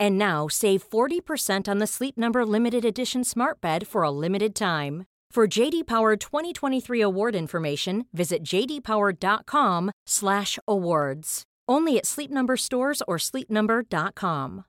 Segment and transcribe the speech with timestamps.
[0.00, 4.54] And now save 40% on the Sleep Number limited edition Smart Bed for a limited
[4.54, 5.04] time.
[5.30, 11.42] For JD Power 2023 award information, visit jdpower.com/awards.
[11.68, 14.64] Only at Sleep Number stores or sleepnumber.com.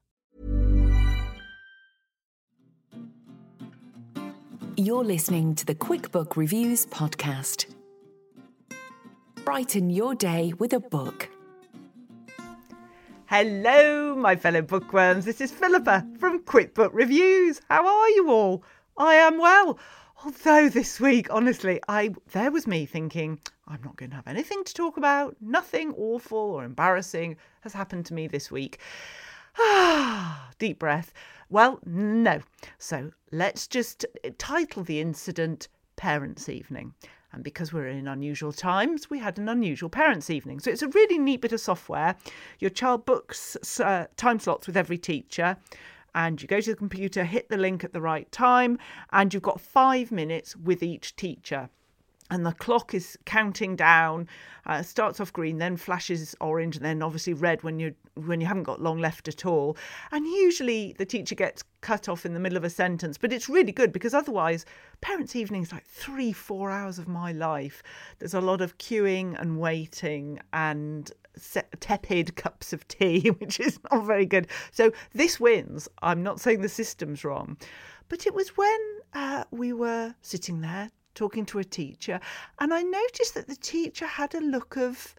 [4.76, 7.66] You're listening to the QuickBook Reviews podcast.
[9.44, 11.30] Brighten your day with a book.
[13.32, 15.24] Hello, my fellow bookworms.
[15.24, 17.62] This is Philippa from QuickBook Reviews.
[17.70, 18.64] How are you all?
[18.98, 19.78] I am well.
[20.26, 24.64] Although this week, honestly, I there was me thinking I'm not going to have anything
[24.64, 25.36] to talk about.
[25.40, 28.80] Nothing awful or embarrassing has happened to me this week.
[29.60, 31.14] Ah, deep breath.
[31.50, 32.42] Well, no.
[32.80, 34.08] So let's just
[34.40, 36.96] title the incident Parents' Evening.
[37.32, 40.60] And because we're in unusual times, we had an unusual parents' evening.
[40.60, 42.16] So it's a really neat bit of software.
[42.60, 45.58] Your child books uh, time slots with every teacher,
[46.16, 48.80] and you go to the computer, hit the link at the right time,
[49.12, 51.70] and you've got five minutes with each teacher
[52.32, 54.28] and the clock is counting down
[54.66, 58.48] uh, starts off green then flashes orange and then obviously red when you when you
[58.48, 59.78] haven't got long left at all.
[60.12, 63.50] And usually the teacher gets cut off in the middle of a sentence but it's
[63.50, 64.66] really good because otherwise
[65.02, 67.82] parents evening is like three four hours of my life.
[68.20, 71.12] There's a lot of queuing and waiting and
[71.80, 74.48] tepid cups of tea which is not very good.
[74.72, 75.88] So this wins.
[76.02, 77.58] I'm not saying the system's wrong.
[78.08, 78.80] But it was when
[79.14, 82.20] uh, we were sitting there talking to a teacher,
[82.60, 85.16] and I noticed that the teacher had a look of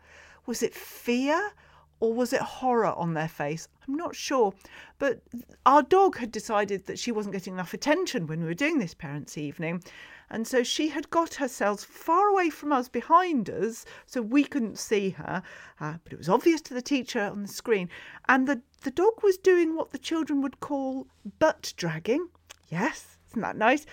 [0.47, 1.53] was it fear
[2.01, 3.69] or was it horror on their face?
[3.87, 4.55] I'm not sure.
[4.99, 5.21] But
[5.67, 8.95] our dog had decided that she wasn't getting enough attention when we were doing this
[8.95, 9.84] parents' evening.
[10.31, 14.79] And so she had got herself far away from us behind us so we couldn't
[14.79, 15.43] see her.
[15.79, 17.89] Uh, but it was obvious to the teacher on the screen.
[18.29, 21.06] And the, the dog was doing what the children would call
[21.39, 22.29] butt dragging.
[22.69, 23.84] Yes, isn't that nice?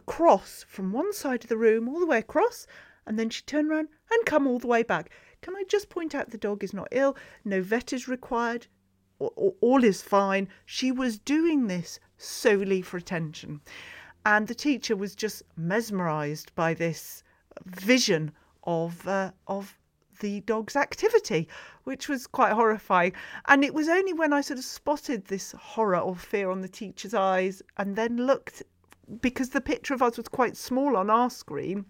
[0.00, 2.66] Across from one side of the room all the way across
[3.06, 5.10] and then she'd turn around and come all the way back.
[5.42, 8.66] Can I just point out the dog is not ill, no vet is required,
[9.18, 10.48] all is fine.
[10.64, 13.60] She was doing this solely for attention.
[14.24, 17.22] And the teacher was just mesmerized by this
[17.64, 18.32] vision
[18.64, 19.76] of uh, of
[20.20, 21.48] the dog's activity,
[21.84, 23.12] which was quite horrifying.
[23.46, 26.68] And it was only when I sort of spotted this horror or fear on the
[26.68, 28.62] teacher's eyes and then looked
[29.20, 31.86] because the picture of us was quite small on our screen,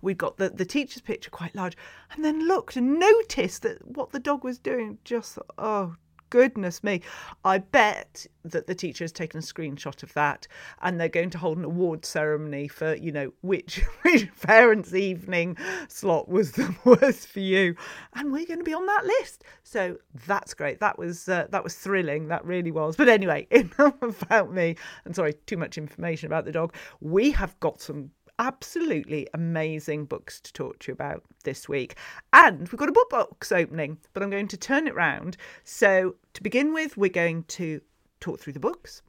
[0.00, 1.76] we'd got the, the teacher's picture quite large,
[2.12, 5.96] and then looked and noticed that what the dog was doing just, oh,
[6.30, 7.02] goodness me.
[7.44, 10.46] I bet that the teacher has taken a screenshot of that
[10.82, 15.56] and they're going to hold an award ceremony for, you know, which, which parents' evening
[15.88, 17.74] slot was the worst for you.
[18.14, 19.44] And we're going to be on that list.
[19.62, 20.80] So that's great.
[20.80, 22.28] That was uh, that was thrilling.
[22.28, 22.96] That really was.
[22.96, 24.76] But anyway, enough about me.
[25.04, 26.74] And sorry, too much information about the dog.
[27.00, 31.96] We have got some absolutely amazing books to talk to you about this week.
[32.32, 35.36] And we've got a book box opening, but I'm going to turn it round.
[35.64, 37.80] So, to begin with, we're going to
[38.20, 39.02] talk through the books.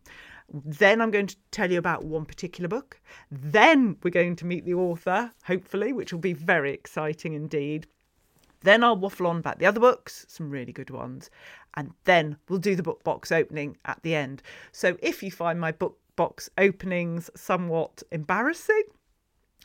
[0.52, 3.00] Then I'm going to tell you about one particular book.
[3.32, 7.86] Then we're going to meet the author, hopefully, which will be very exciting indeed.
[8.62, 11.30] Then I'll waffle on about the other books, some really good ones.
[11.76, 14.42] And then we'll do the book box opening at the end.
[14.72, 18.84] So if you find my book box openings somewhat embarrassing,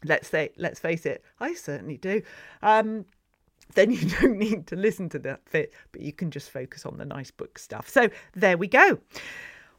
[0.05, 2.23] let's say let's face it i certainly do.
[2.62, 3.05] Um,
[3.75, 6.99] then you don't need to listen to that bit but you can just focus on
[6.99, 7.89] the nice book stuff.
[7.89, 8.99] So there we go.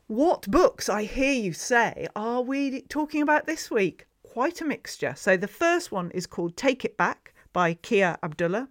[0.08, 4.06] What books i hear you say are we talking about this week?
[4.24, 5.14] Quite a mixture.
[5.16, 8.70] So the first one is called take it back by kia abdullah.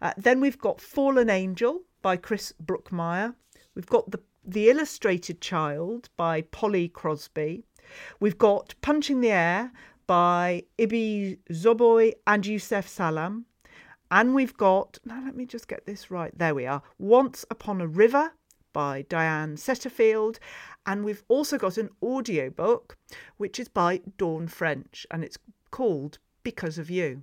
[0.00, 3.34] Uh, then we've got fallen angel by chris brookmyre
[3.74, 7.64] we've got the the illustrated child by polly crosby.
[8.20, 9.72] We've got punching the air
[10.12, 13.46] by Ibi Zoboi and Yusef Salaam.
[14.10, 16.36] And we've got, now let me just get this right.
[16.36, 16.82] There we are.
[16.98, 18.34] Once Upon a River
[18.74, 20.36] by Diane Setterfield.
[20.84, 22.98] And we've also got an audiobook,
[23.38, 25.38] which is by Dawn French, and it's
[25.70, 27.22] called Because of You.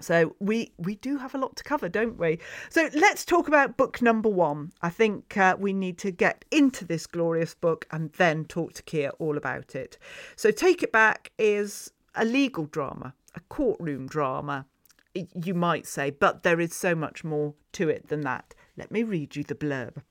[0.00, 2.38] So we we do have a lot to cover, don't we?
[2.70, 4.72] So let's talk about book number one.
[4.80, 8.82] I think uh, we need to get into this glorious book and then talk to
[8.82, 9.98] Kia all about it.
[10.36, 14.66] So Take It Back is a legal drama, a courtroom drama,
[15.14, 18.54] you might say, but there is so much more to it than that.
[18.76, 20.02] Let me read you the blurb.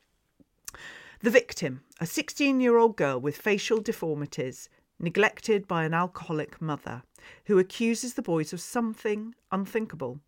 [1.21, 4.69] The victim, a 16 year old girl with facial deformities,
[5.00, 7.04] neglected by an alcoholic mother,
[7.46, 10.19] who accuses the boys of something unthinkable.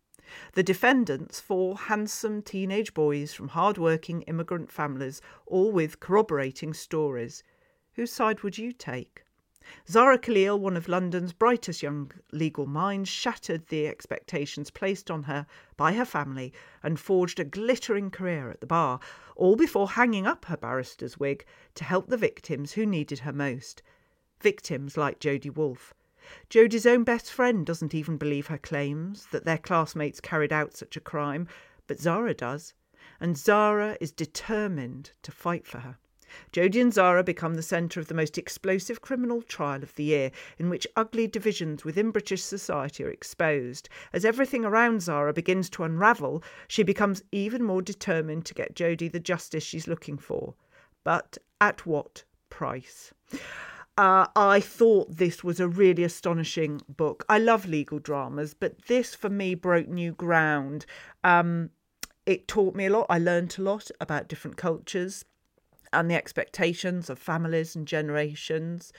[0.54, 7.42] The defendants, four handsome teenage boys from hard working immigrant families, all with corroborating stories.
[7.94, 9.24] Whose side would you take?
[9.88, 15.46] Zara Khalil, one of London's brightest young legal minds, shattered the expectations placed on her
[15.76, 16.52] by her family
[16.82, 18.98] and forged a glittering career at the bar,
[19.36, 21.44] all before hanging up her barrister's wig
[21.74, 23.82] to help the victims who needed her most.
[24.42, 25.94] Victims like Jodie Wolfe.
[26.50, 30.96] Jodie's own best friend doesn't even believe her claims that their classmates carried out such
[30.96, 31.46] a crime,
[31.86, 32.74] but Zara does,
[33.20, 35.96] and Zara is determined to fight for her.
[36.52, 40.30] Jodie and Zara become the centre of the most explosive criminal trial of the year,
[40.58, 43.88] in which ugly divisions within British society are exposed.
[44.12, 49.12] As everything around Zara begins to unravel, she becomes even more determined to get Jodie
[49.12, 50.54] the justice she's looking for.
[51.04, 53.12] But at what price?
[53.98, 57.24] Uh, I thought this was a really astonishing book.
[57.28, 60.86] I love legal dramas, but this for me broke new ground.
[61.22, 61.70] Um,
[62.24, 63.06] it taught me a lot.
[63.10, 65.24] I learned a lot about different cultures
[65.92, 68.94] and the expectations of families and generations.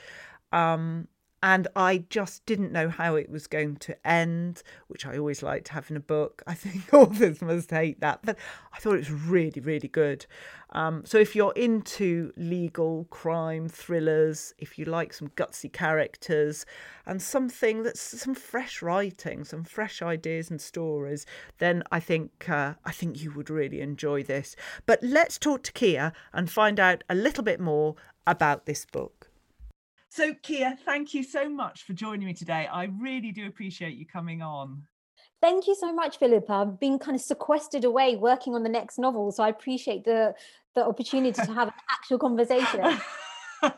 [0.51, 1.07] Um,
[1.43, 5.65] and I just didn't know how it was going to end, which I always like
[5.65, 6.41] to have in a book.
[6.47, 8.37] I think authors must hate that, but
[8.71, 10.25] I thought it was really, really good.
[10.69, 16.65] Um, so if you're into legal crime thrillers, if you like some gutsy characters
[17.05, 21.25] and something that's some fresh writing, some fresh ideas and stories,
[21.57, 24.55] then I think uh, I think you would really enjoy this.
[24.85, 27.95] But let's talk to Kia and find out a little bit more
[28.25, 29.22] about this book.
[30.15, 32.67] So, Kia, thank you so much for joining me today.
[32.71, 34.83] I really do appreciate you coming on.
[35.41, 36.53] Thank you so much, Philippa.
[36.53, 40.35] I've been kind of sequestered away working on the next novel, so I appreciate the
[40.75, 42.99] the opportunity to have an actual conversation.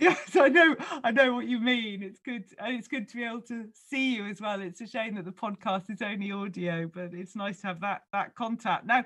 [0.00, 0.74] yes, I know.
[1.04, 2.02] I know what you mean.
[2.02, 2.42] It's good.
[2.58, 4.60] And it's good to be able to see you as well.
[4.60, 8.02] It's a shame that the podcast is only audio, but it's nice to have that
[8.12, 8.86] that contact.
[8.86, 9.04] Now,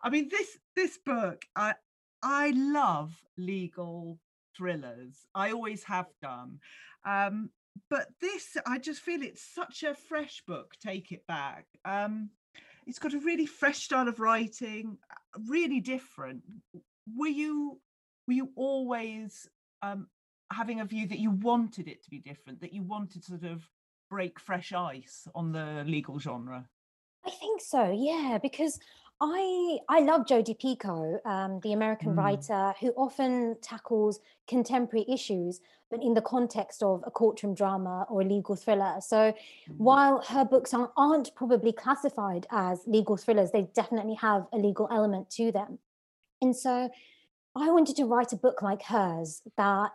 [0.00, 1.44] I mean this this book.
[1.56, 1.74] I
[2.22, 4.20] I love legal
[4.56, 5.26] thrillers.
[5.34, 6.58] I always have done.
[7.04, 7.50] Um,
[7.90, 10.74] but this, I just feel it's such a fresh book.
[10.80, 11.66] Take it back.
[11.84, 12.30] Um,
[12.86, 16.42] it's got a really fresh style of writing, uh, really different.
[17.14, 17.80] Were you
[18.26, 19.48] were you always
[19.82, 20.08] um,
[20.52, 23.44] having a view that you wanted it to be different, that you wanted to sort
[23.44, 23.68] of
[24.10, 26.68] break fresh ice on the legal genre?
[27.24, 28.78] I think so, yeah, because
[29.20, 32.18] I I love Jodi Picoult, um, the American mm.
[32.18, 35.60] writer who often tackles contemporary issues,
[35.90, 38.96] but in the context of a courtroom drama or a legal thriller.
[39.00, 39.34] So, mm.
[39.78, 44.88] while her books aren't, aren't probably classified as legal thrillers, they definitely have a legal
[44.90, 45.78] element to them.
[46.42, 46.90] And so,
[47.54, 49.92] I wanted to write a book like hers that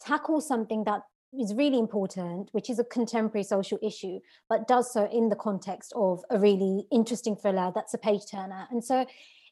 [0.00, 1.02] tackles something that
[1.32, 5.92] is really important, which is a contemporary social issue, but does so in the context
[5.96, 8.66] of a really interesting thriller that's a page turner.
[8.70, 9.06] And so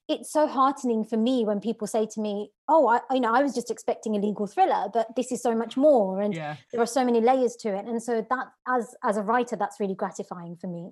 [0.09, 3.43] it's so heartening for me when people say to me, "Oh, I, you know, I
[3.43, 6.57] was just expecting a legal thriller, but this is so much more, and yeah.
[6.73, 9.81] there are so many layers to it." And so that, as as a writer, that's
[9.81, 10.91] really gratifying for me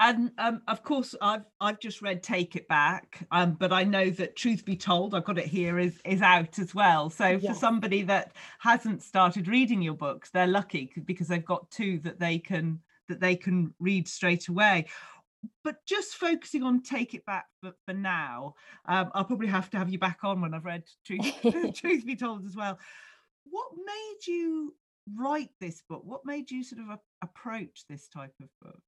[0.00, 4.10] and um, of course i've i've just read take it back um, but i know
[4.10, 7.10] that truth be told i've got it here is is out as well.
[7.10, 7.46] So yes.
[7.46, 12.18] for somebody that hasn't started reading your books they're lucky because they've got two that
[12.18, 14.86] they can that they can read straight away.
[15.62, 18.54] But just focusing on take it back for, for now
[18.86, 21.32] um, i'll probably have to have you back on when i've read truth
[21.74, 22.78] truth be told as well.
[23.50, 24.74] What made you
[25.16, 26.02] write this book?
[26.04, 28.82] What made you sort of a, approach this type of book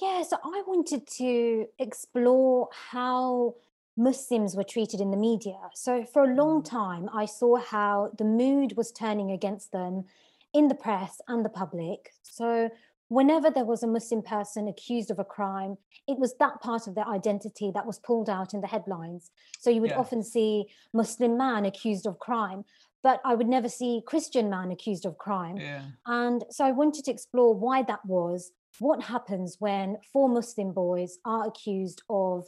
[0.00, 3.54] yeah, so I wanted to explore how
[3.96, 5.58] Muslims were treated in the media.
[5.74, 6.68] So for a long mm.
[6.68, 10.04] time, I saw how the mood was turning against them
[10.52, 12.10] in the press and the public.
[12.22, 12.70] So
[13.08, 15.76] whenever there was a Muslim person accused of a crime,
[16.08, 19.30] it was that part of their identity that was pulled out in the headlines.
[19.60, 19.98] So you would yeah.
[19.98, 22.64] often see Muslim man accused of crime.
[23.04, 25.58] but I would never see Christian man accused of crime.
[25.58, 25.82] Yeah.
[26.06, 28.50] And so I wanted to explore why that was.
[28.78, 32.46] What happens when four Muslim boys are accused of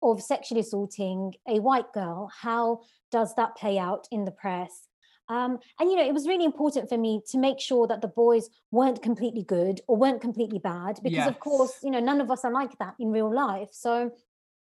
[0.00, 2.30] of sexually assaulting a white girl?
[2.40, 2.80] How
[3.10, 4.86] does that play out in the press?
[5.28, 8.08] Um, and you know, it was really important for me to make sure that the
[8.08, 11.28] boys weren't completely good or weren't completely bad, because Yes.
[11.28, 13.68] of course, you know, none of us are like that in real life.
[13.72, 14.10] So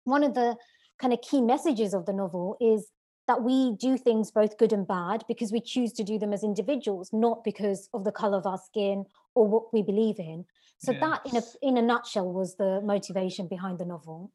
[0.05, 0.55] one of the
[0.99, 2.91] kind of key messages of the novel is
[3.27, 6.43] that we do things both good and bad because we choose to do them as
[6.43, 10.45] individuals, not because of the color of our skin or what we believe in.
[10.79, 14.31] So that, in a in a nutshell, was the motivation behind the novel.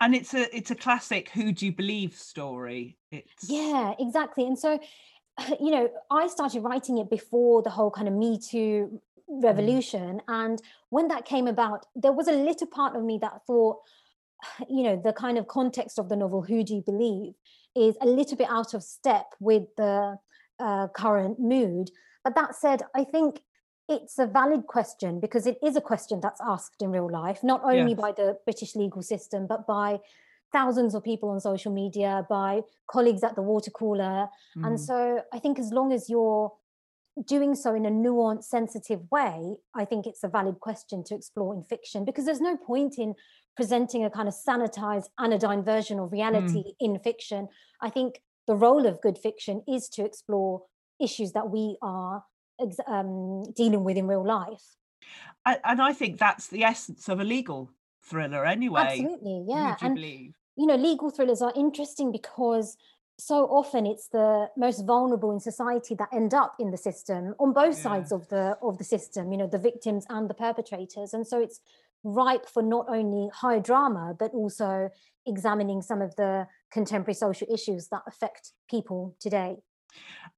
[0.00, 2.96] And it's a it's a classic who do you believe story.
[3.12, 4.46] It's Yeah, exactly.
[4.46, 4.80] And so,
[5.60, 10.20] you know, I started writing it before the whole kind of Me Too revolution.
[10.28, 13.78] And when that came about, there was a little part of me that thought,
[14.68, 17.34] you know, the kind of context of the novel, Who Do You Believe,
[17.76, 20.18] is a little bit out of step with the
[20.58, 21.90] uh, current mood.
[22.24, 23.42] But that said, I think
[23.90, 27.60] it's a valid question because it is a question that's asked in real life, not
[27.64, 28.00] only Yes.
[28.00, 30.00] by the British legal system, but by
[30.52, 34.28] thousands of people on social media, by colleagues at the water cooler.
[34.56, 34.78] And Mm.
[34.78, 36.52] so I think as long as you're
[37.24, 41.52] doing so in a nuanced, sensitive way, I think it's a valid question to explore
[41.54, 43.14] in fiction because there's no point in
[43.56, 47.48] presenting a kind of sanitized, anodyne version of reality in fiction.
[47.80, 50.62] I think the role of good fiction is to explore
[51.00, 52.24] issues that we are
[52.86, 54.62] um, dealing with in real life.
[55.46, 57.70] And I think that's the essence of a legal
[58.02, 58.82] thriller anyway.
[58.82, 59.76] Absolutely, yeah.
[59.80, 60.34] you And believe?
[60.56, 62.76] you know, legal thrillers are interesting because
[63.18, 67.52] so often it's the most vulnerable in society that end up in the system on
[67.52, 71.12] both sides of the of the system, you know, the victims and the perpetrators.
[71.12, 71.60] And so it's
[72.02, 74.90] ripe for not only high drama, but also
[75.26, 79.56] examining some of the contemporary social issues that affect people today.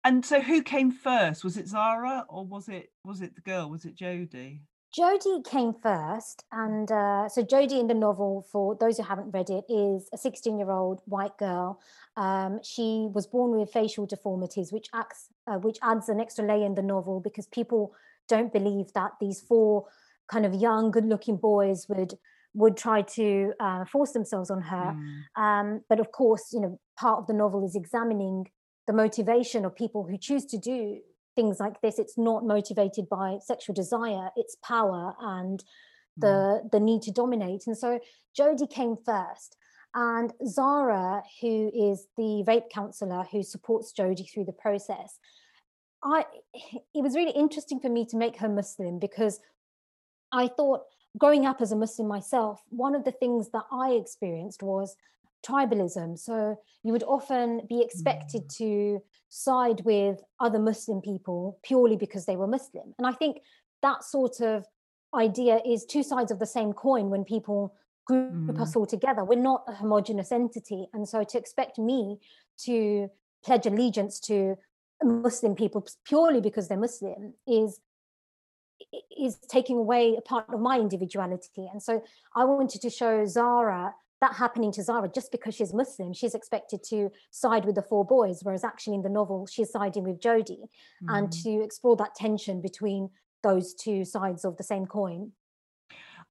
[0.04, 1.44] And so who came first?
[1.44, 3.71] Was it Zara or was it was it the girl?
[3.71, 4.61] Was it Jodie?
[4.97, 9.49] Jodie came first, and uh, so Jodie in the novel, for those who haven't read
[9.49, 11.80] it, is a 16-year-old white girl.
[12.18, 16.66] Um, she was born with facial deformities, which acts, uh, which adds an extra layer
[16.66, 17.94] in the novel because people
[18.28, 19.87] don't believe that these four
[20.30, 22.18] kind of young, good-looking boys would
[22.54, 24.94] would try to uh, force themselves on her.
[24.94, 25.42] Mm.
[25.42, 28.50] Um, but of course, you know, part of the novel is examining
[28.87, 31.01] the motivation of people who choose to do
[31.35, 31.99] things like this.
[31.99, 35.62] It's not motivated by sexual desire; it's power and
[36.17, 36.71] the mm.
[36.71, 37.67] the need to dominate.
[37.67, 38.01] And so
[38.39, 39.57] Jodie came first,
[39.95, 45.19] and Zara, who is the rape counselor who supports Jodie through the process.
[46.05, 49.41] I it was really interesting for me to make her Muslim because
[50.33, 50.83] I thought
[51.19, 54.97] growing up as a Muslim myself, one of the things that I experienced was
[55.46, 56.18] tribalism.
[56.18, 62.37] So you would often be expected to side with other Muslim people purely because they
[62.37, 62.94] were Muslim.
[62.99, 63.38] And I think
[63.82, 64.66] that sort of
[65.14, 67.75] idea is two sides of the same coin when people
[68.06, 68.61] group Mm.
[68.61, 69.25] us all together.
[69.25, 70.88] We're not a homogenous entity.
[70.92, 72.18] And so to expect me
[72.64, 73.08] to
[73.44, 74.56] pledge allegiance to
[75.04, 77.80] Muslim people purely because they're Muslim is
[79.16, 81.68] is taking away a part of my individuality.
[81.72, 82.02] And so
[82.34, 86.83] I wanted to show Zara that happening to Zara just because she's Muslim, she's expected
[86.85, 90.69] to side with the four boys, whereas actually in the novel she's siding with Jodie,
[91.09, 91.43] and Mm.
[91.43, 93.11] to explore that tension between
[93.43, 95.33] those two sides of the same coin.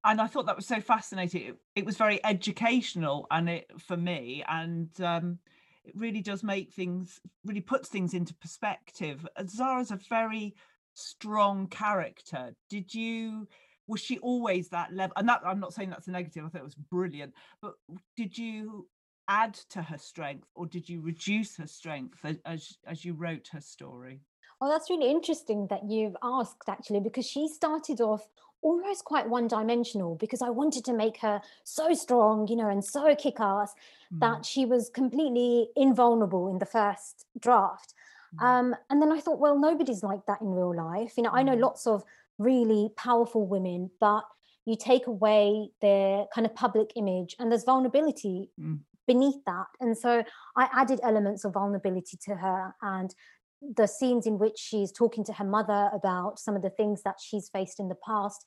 [0.03, 1.41] and I thought that was so fascinating.
[1.49, 5.37] It, it was very educational, and it for me, and um,
[5.83, 9.27] it really does make things really puts things into perspective.
[9.47, 10.55] Zara's a very
[10.95, 12.55] strong character.
[12.69, 13.47] Did you?
[13.91, 15.13] Was she always that level?
[15.17, 16.45] And that I'm not saying that's a negative.
[16.45, 17.33] I thought it was brilliant.
[17.61, 17.73] But
[18.15, 18.87] did you
[19.27, 23.61] add to her strength, or did you reduce her strength as as, you wrote her
[23.61, 24.21] story?
[24.61, 28.27] Oh, that's really interesting that you've asked actually, because she started off
[28.61, 32.83] almost quite one dimensional because I wanted to make her so strong, you know, and
[32.85, 33.73] so kick ass
[34.13, 34.19] Mm.
[34.19, 37.93] that she was completely invulnerable in the first draft.
[38.35, 38.45] Mm.
[38.45, 41.13] Um, and then I thought, well, nobody's like that in real life.
[41.17, 41.61] You know, I know Mm.
[41.61, 42.03] lots of
[42.37, 44.23] really powerful women, but
[44.65, 48.79] you take away their kind of public image and there's vulnerability Mm.
[49.07, 49.65] beneath that.
[49.79, 50.23] And so
[50.55, 53.13] I added elements of vulnerability to her and
[53.61, 57.19] the scenes in which she's talking to her mother about some of the things that
[57.19, 58.45] she's faced in the past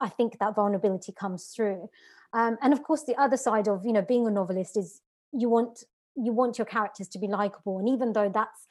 [0.00, 1.88] i think that vulnerability comes through
[2.32, 5.00] um, and of course the other side of you know being a novelist is
[5.32, 5.82] you want
[6.14, 8.66] you want your characters to be likable and even though that's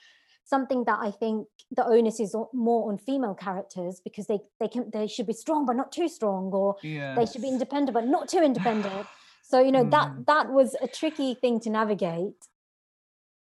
[0.46, 4.90] something that i think the onus is more on female characters because they they can
[4.94, 8.30] they should be strong but not too strong or they should be independent but not
[8.30, 9.06] too independent
[9.44, 9.92] so you know Mm.
[9.92, 12.40] that that was a tricky thing to navigate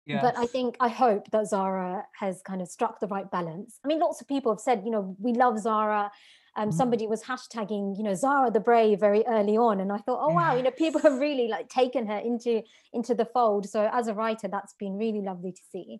[0.05, 0.21] Yes.
[0.21, 3.79] But I think, I hope that Zara has kind of struck the right balance.
[3.83, 6.11] I mean, lots of people have said, you know, we love Zara.
[6.55, 6.73] Um, mm.
[6.73, 10.31] Somebody was hashtagging, you know, Zara the Brave very early on, and I thought, oh
[10.31, 12.61] wow, you know, people have really like taken her into
[12.93, 13.67] into the fold.
[13.67, 15.99] So as a writer, that's been really lovely to see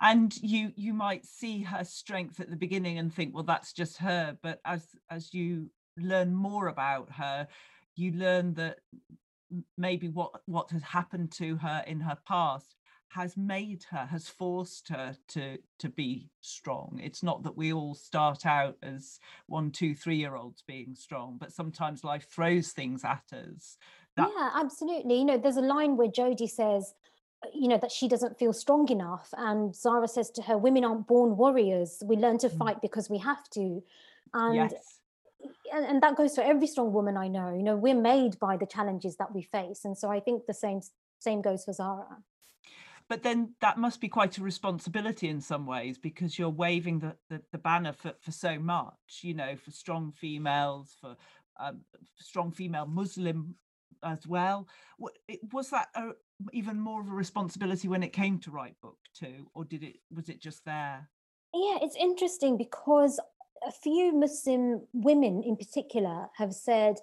[0.00, 3.98] and you you might see her strength at the beginning and think well that's just
[3.98, 7.46] her but as as you learn more about her
[7.96, 8.78] you learn that
[9.76, 12.76] maybe what what has happened to her in her past
[13.08, 17.00] has made her has forced her to to be strong.
[17.02, 21.36] It's not that we all start out as one two three year olds being strong
[21.38, 23.76] but sometimes life throws things at us.
[24.16, 24.30] That...
[24.36, 25.18] yeah absolutely.
[25.18, 26.94] You know there's a line where jodie says
[27.54, 29.32] you know that she doesn't feel strong enough.
[29.36, 32.02] And zara says to her women aren't born warriors.
[32.04, 32.58] We learn to mm.
[32.58, 33.82] fight because we have to.
[34.34, 34.72] And, yes.
[35.72, 37.54] and and that goes for every strong woman i know.
[37.54, 39.84] You know we're made by the challenges that we face.
[39.84, 40.80] And so i think the same
[41.18, 42.18] same goes for zara.
[43.08, 47.16] But then that must be quite a responsibility in some ways because you're waving the,
[47.28, 51.16] the, the banner for, for so much you know for strong females for
[51.58, 51.80] um,
[52.16, 53.56] strong female muslim
[54.02, 54.68] as well.
[55.52, 56.10] Was that a,
[56.52, 59.96] even more of a responsibility when it came to write book two or did it
[60.14, 61.08] was it just there
[61.54, 63.20] yeah it's interesting because
[63.66, 66.96] a few muslim women in particular have said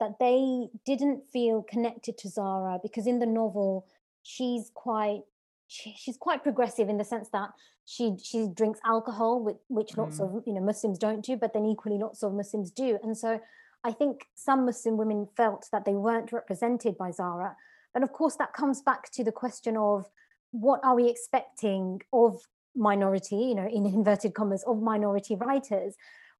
[0.00, 3.86] that they didn't feel connected to zara because in the novel
[4.22, 5.22] she's quite
[5.66, 7.50] she, she's quite progressive in the sense that
[7.86, 10.36] she she drinks alcohol which, which lots mm.
[10.36, 13.40] of you know muslims don't do but then equally lots of muslims do and so
[13.82, 17.56] i think some muslim women felt that they weren't represented by zara
[17.94, 20.06] and of course, that comes back to the question of
[20.50, 22.40] what are we expecting of
[22.76, 25.94] minority, you know, in inverted commas, of minority writers.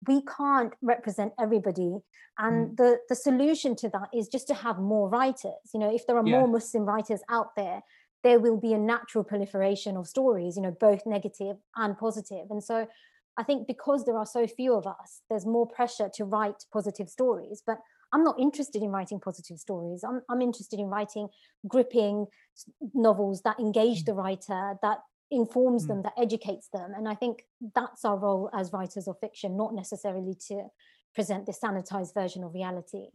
[0.06, 1.98] We can't represent everybody.
[2.38, 2.76] And mm.
[2.76, 5.70] the, the solution to that is just to have more writers.
[5.72, 6.40] You know, if there are yeah.
[6.40, 7.82] more Muslim writers out there,
[8.22, 12.46] there will be a natural proliferation of stories, you know, both negative and positive.
[12.50, 12.88] And so
[13.36, 17.08] I think because there are so few of us, there's more pressure to write positive
[17.08, 17.62] stories.
[17.66, 17.78] But
[18.14, 20.04] I'm not interested in writing positive stories.
[20.04, 21.28] I'm, I'm interested in writing
[21.66, 22.26] gripping
[22.94, 24.06] novels that engage mm.
[24.06, 24.98] the writer, that
[25.32, 25.88] informs mm.
[25.88, 26.92] them, that educates them.
[26.96, 30.68] And I think that's our role as writers of fiction, not necessarily to
[31.12, 33.08] present the sanitized version of reality.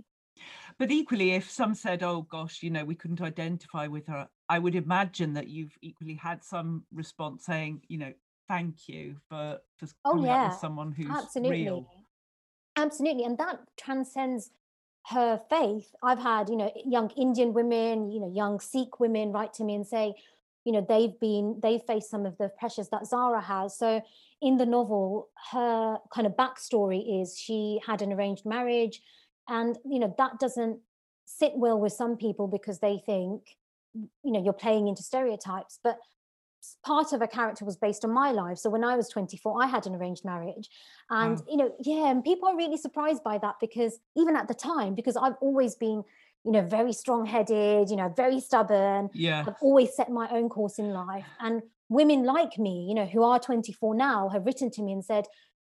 [0.77, 4.59] But equally, if some said, oh gosh, you know, we couldn't identify with her, I
[4.59, 8.13] would imagine that you've equally had some response saying, you know,
[8.49, 10.43] thank you for, for oh, coming yeah.
[10.43, 11.63] up with someone who's Absolutely.
[11.63, 11.87] real.
[12.75, 13.23] Absolutely.
[13.23, 14.51] And that transcends
[15.09, 19.53] her faith i've had you know young indian women you know young sikh women write
[19.53, 20.13] to me and say
[20.65, 23.75] you know they've been they've faced some of the pressures that zara has.
[23.77, 24.01] So
[24.41, 29.01] in the novel her kind of backstory is she had an arranged marriage
[29.47, 30.79] and you know that doesn't
[31.25, 33.57] sit well with some people because they think
[34.23, 35.97] you know you're playing into stereotypes but
[36.83, 38.57] part of a character was based on my life.
[38.57, 40.69] So when I was 24, I had an arranged marriage.
[41.09, 41.43] And, mm.
[41.47, 44.95] you know, yeah, and people are really surprised by that because even at the time,
[44.95, 46.03] because I've always been,
[46.43, 49.09] you know, very strong headed, you know, very stubborn.
[49.13, 49.43] Yeah.
[49.47, 51.25] I've always set my own course in life.
[51.39, 55.03] And women like me, you know, who are 24 now have written to me and
[55.03, 55.25] said,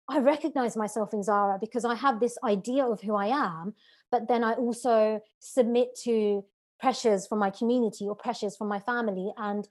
[0.08, 3.74] I recognize myself in Zara because I have this idea of who I am,
[4.10, 6.44] but then I also submit to
[6.80, 9.32] pressures from my community or pressures from my family.
[9.36, 9.68] And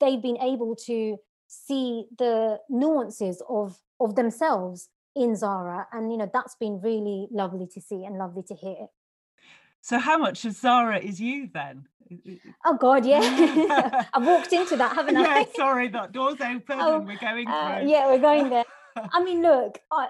[0.00, 1.16] they've been able to
[1.46, 7.66] see the nuances of of themselves in Zara and you know that's been really lovely
[7.74, 8.86] to see and lovely to hear.
[9.80, 11.86] So how much of Zara is you then?
[12.64, 14.04] Oh god yeah.
[14.14, 15.40] I've walked into that haven't I?
[15.40, 18.64] yeah sorry that door's open oh, and we're going uh, yeah we're going there.
[19.12, 20.08] I mean look I,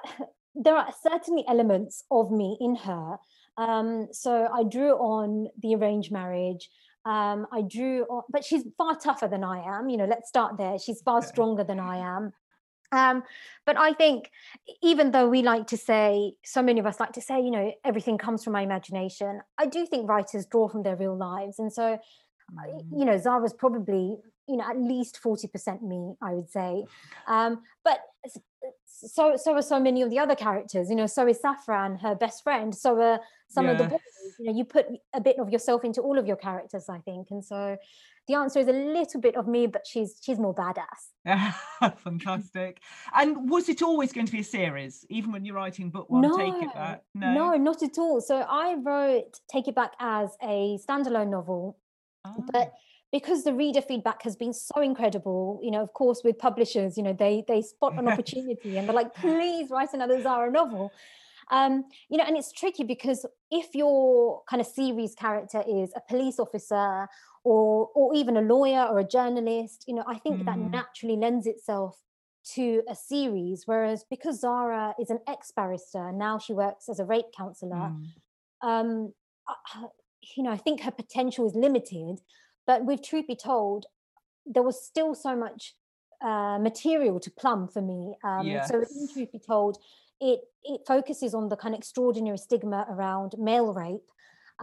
[0.55, 3.17] there are certainly elements of me in her.
[3.57, 6.69] Um, so I drew on the arranged marriage
[7.05, 9.89] um, I drew, on, but she's far tougher than I am.
[9.89, 10.79] You know, let's start there.
[10.79, 12.33] She's far stronger than I am.
[12.93, 13.23] Um,
[13.67, 14.31] but I think
[14.83, 17.73] even though we like to say, so many of us like to say, you know,
[17.85, 21.59] everything comes from my imagination, I do think writers draw from their real lives.
[21.59, 21.99] And so,
[22.53, 22.99] mm.
[22.99, 24.17] you know, Zara's probably,
[24.49, 26.85] you know, at least 40% me, I would say.
[27.29, 28.01] Um, but
[28.87, 32.15] so so are so many of the other characters you know so is Safran her
[32.15, 33.73] best friend so are some yeah.
[33.73, 34.01] of the boys.
[34.39, 37.29] You know you put a bit of yourself into all of your characters i think
[37.31, 37.77] and so
[38.31, 41.55] the answer is a little bit of me but she's she's more badass.
[42.05, 42.81] Fantastic.
[43.13, 46.23] And was it always going to be a series even when you're writing book one
[46.23, 47.03] no, take it back?
[47.15, 47.33] No.
[47.33, 48.21] no not at all.
[48.21, 51.77] So i wrote take it back as a standalone novel
[52.25, 52.45] oh.
[52.53, 52.79] but ah.
[53.13, 57.03] Because the reader feedback has been so incredible you know of course with publishers you
[57.03, 60.93] know they they spot an opportunity and they're like please write another zara novel
[61.51, 66.01] um, you know and it's tricky because if your kind of series character is a
[66.09, 67.09] police officer
[67.43, 70.71] or or even a lawyer or a journalist you know i think that Mm.
[70.73, 71.99] naturally lends itself
[72.55, 77.05] to a series whereas because zara is an ex-barrister and now she works as a
[77.05, 78.05] rape counselor Mm.
[78.63, 79.13] um
[79.49, 79.87] I- I-
[80.37, 82.21] you know i think her potential is limited
[82.71, 83.87] but with truth be told
[84.47, 85.75] there was still so much
[86.23, 89.79] uh, material to plumb for me um so in truth be told
[90.21, 90.41] it
[90.73, 94.11] it focuses on the kind of extraordinary stigma around male rape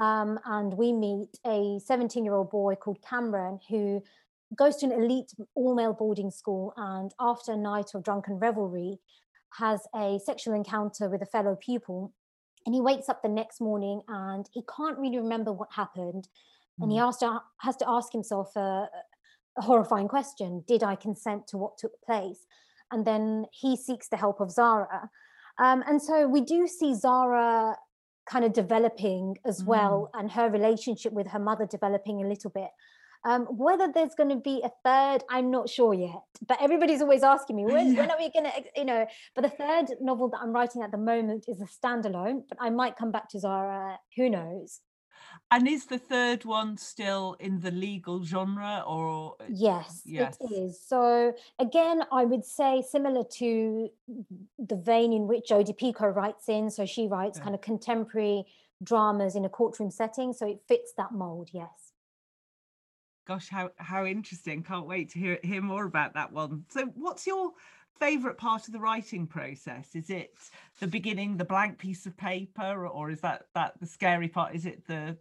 [0.07, 3.83] um, and we meet a 17 year old boy called cameron who
[4.55, 8.99] goes to an elite all male boarding school and after a night of drunken revelry
[9.59, 12.13] has a sexual encounter with a fellow pupil.
[12.65, 16.27] And he wakes up the next morning and he can't really remember what happened
[16.79, 17.41] and he Mm.
[17.59, 18.87] has to, ask himself a,
[19.57, 20.63] a horrifying question.
[20.67, 22.45] Did i consent to what took place?
[22.91, 25.09] And then he seeks the help of zara.
[25.59, 27.75] Um, and so we do see zara
[28.29, 32.69] kind of developing as well and her relationship with her mother developing a little bit.
[33.25, 36.21] Um, whether there's going to be a third i'm not sure yet.
[36.47, 39.49] But everybody's always asking me when, when are we going to you know but the
[39.49, 43.11] third novel that i'm writing at the moment is a standalone but i might come
[43.11, 43.97] back to zara.
[44.17, 44.81] Who knows
[45.49, 50.37] And is the third one still in the legal genre or Yes, Yes.
[50.41, 50.79] it is.
[50.79, 53.89] So again, I would say similar to
[54.59, 56.69] the vein in which Jodi Picoult writes in.
[56.69, 57.43] So she writes Yeah.
[57.43, 58.45] kind of contemporary
[58.83, 60.33] dramas in a courtroom setting.
[60.33, 61.49] So it fits that mold.
[61.53, 61.93] Yes.
[63.25, 67.27] gosh how how interesting can't wait to hear hear more about that one so what's
[67.27, 67.51] your
[67.99, 70.33] favorite part of the writing process is it
[70.79, 74.65] the beginning the blank piece of paper or, is that that the scary part is
[74.65, 75.17] it the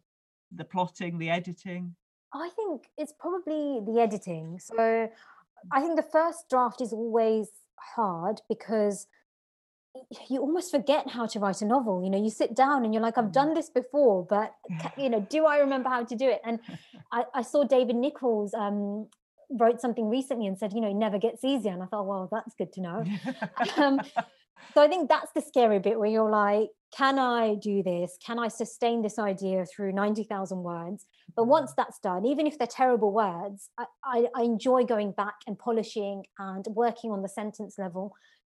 [0.53, 1.95] the plotting the editing
[2.33, 4.59] I think it's probably the editing.
[4.59, 5.09] So
[5.71, 7.49] I think the first draft is always
[7.95, 9.07] hard because
[10.29, 12.03] you almost forget how to write a novel.
[12.05, 13.33] You know, you sit down and you're like, I've Mm.
[13.33, 14.55] done this before, but
[14.99, 16.41] you know, do I remember how to do it?
[16.45, 16.61] And
[17.13, 19.09] I, I saw David Nicholls um,
[19.51, 21.73] wrote something recently and said, you know, it never gets easier.
[21.73, 23.05] And I thought, well, that's good to know.
[23.77, 24.01] Um,
[24.75, 28.17] So I think that's the scary bit where you're like, can I do this?
[28.25, 31.07] Can I sustain this idea through 90,000 words?
[31.35, 35.35] But once that's done, even if they're terrible words, I, I, I enjoy going back
[35.47, 38.15] and polishing and working on the sentence level.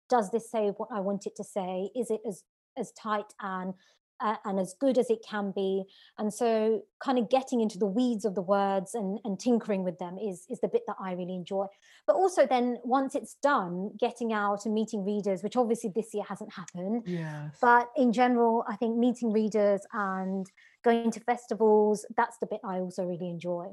[0.09, 1.91] Does this say what I want it to say?
[1.95, 2.43] Is it as
[2.77, 3.75] as tight and
[4.21, 5.85] uh, and as good as it can be?
[6.19, 9.99] And so, kind of getting into the weeds of the words and and tinkering with
[9.99, 11.67] them is is the bit that I really enjoy.
[12.07, 16.25] But also, then once it's done, getting out and meeting readers, which obviously this year
[16.29, 20.51] hasn't happened, yes but in general, I think meeting readers and
[20.83, 23.67] going to festivals, that's the bit I also really enjoy.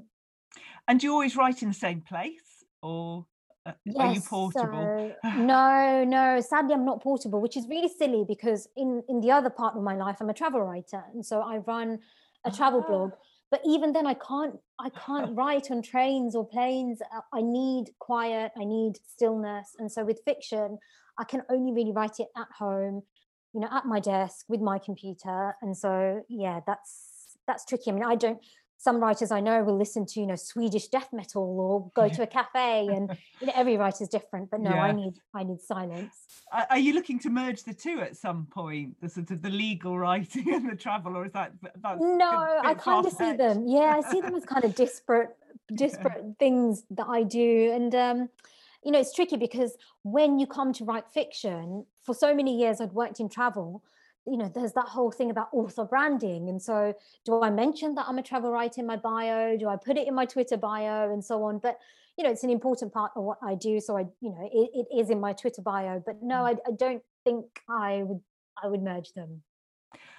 [0.88, 3.25] and do you always write in the same place or
[3.65, 6.39] uh, are you portable so- no, no.
[6.39, 9.84] Sadly, I'm not portable, which is really silly because in in the other part of
[9.84, 11.99] my life, I'm a travel writer, and so I run
[12.45, 12.88] a travel Ah.
[12.88, 13.12] blog.
[13.51, 16.99] But even then, I can't I can't write on trains or planes.
[17.01, 18.51] Uh, I need quiet.
[18.58, 20.78] I need stillness, and so with fiction,
[21.17, 23.04] I can only really write it at home,
[23.54, 25.56] you know, at my desk with my computer.
[25.62, 27.91] And so, yeah, that's that's tricky.
[27.91, 28.39] I mean, I don't.
[28.77, 32.23] Some writers I know will listen to, you know, Swedish death metal or go to
[32.23, 33.09] a cafe, and
[33.39, 34.51] you know, every writer's different.
[34.51, 36.13] But no, I need I need silence.
[36.69, 39.97] Are you looking to merge the two at some point, the sort of the legal
[39.97, 43.65] writing and the travel, or is that that's No, I kind of see them.
[43.67, 45.35] Yeah, I see them as kind of disparate,
[45.73, 48.29] disparate things that I do, and um,
[48.83, 52.79] you know, it's tricky because when you come to write fiction, for so many years
[52.79, 53.83] I'd worked in travel.
[54.27, 56.93] You know, there's that whole thing about author branding, and so
[57.25, 59.57] do I mention that I'm a travel writer in my bio?
[59.57, 61.59] Do I put it in my Twitter bio, and so on?
[61.59, 61.77] But
[62.17, 64.69] you know, it's an important part of what I do, so I, you know, it,
[64.73, 66.01] it is in my Twitter bio.
[66.05, 66.47] But no, mm.
[66.47, 68.21] I, I don't think I would
[68.61, 69.43] I would merge them.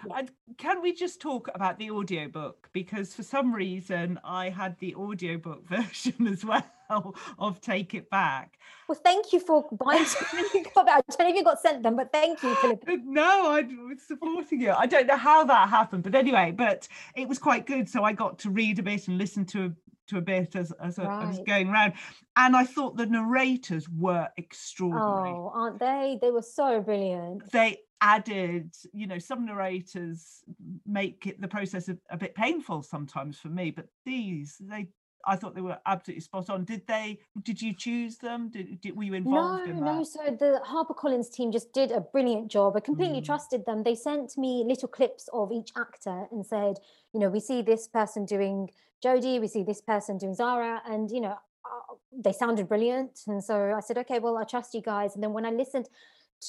[0.06, 0.18] Yeah.
[0.18, 2.68] And can we just talk about the audiobook?
[2.72, 6.64] Because for some reason I had the audiobook version as well
[7.38, 8.58] of Take It Back.
[8.88, 10.04] Well, thank you for buying.
[10.20, 12.84] I don't know if you got sent them, but thank you, Philip.
[13.04, 14.72] No, I was supporting you.
[14.72, 17.88] I don't know how that happened, but anyway, but it was quite good.
[17.88, 19.72] So I got to read a bit and listen to a,
[20.08, 21.94] to a bit as, as I I was going around.
[22.36, 25.30] And I thought the narrators were extraordinary.
[25.30, 26.18] Oh, aren't they?
[26.20, 27.50] They were so brilliant.
[27.52, 30.44] they added you know some narrators
[30.86, 34.86] make it the process a, a bit painful sometimes for me but these they
[35.26, 38.96] i thought they were absolutely spot on did they did you choose them did, did
[38.96, 40.04] were you No, involved in no.
[40.04, 42.76] So the HarperCollins team just did a brilliant job.
[42.76, 43.26] I completely Mm.
[43.26, 43.82] trusted them.
[43.82, 46.78] They sent me little clips of each actor and said,
[47.12, 48.70] you know, we see this person doing
[49.04, 53.20] Jodie, we see this person doing Zara, and you know, uh, they sounded brilliant.
[53.26, 55.14] And so I said, okay, well, I trust you guys.
[55.14, 55.88] And then when I listened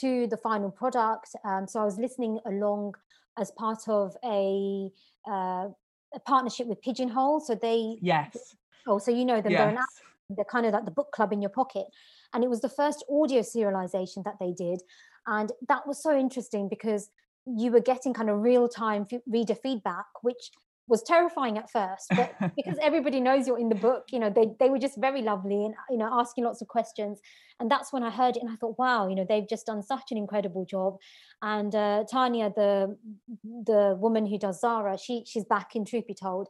[0.02, 2.96] to the final product, um, so I was listening along
[3.38, 4.90] as part of a
[5.30, 5.68] uh,
[6.13, 7.40] a partnership with Pigeonhole.
[7.42, 8.56] So they yes.
[8.88, 9.52] Oh, so you know them.
[9.52, 9.60] Yes.
[9.60, 9.89] They're an app.
[10.30, 11.86] They're kind of like the book club in your pocket.
[12.34, 14.82] And it was the first audio serialization that they did.
[15.26, 17.10] And that was so interesting because
[17.45, 20.52] you were getting kind of real time f- reader feedback, which
[20.88, 24.47] was terrifying at first, but because everybody knows you're in the book, you know, they,
[24.60, 27.19] they were just very lovely and, you know, asking lots of questions.
[27.60, 29.84] And that's when I heard it and I thought, wow, you know, they've just done
[29.84, 30.97] such an incredible job.
[31.41, 32.97] And uh, Tanya, the
[33.43, 36.47] the woman who does Zara, she she's back in Truth Be Told.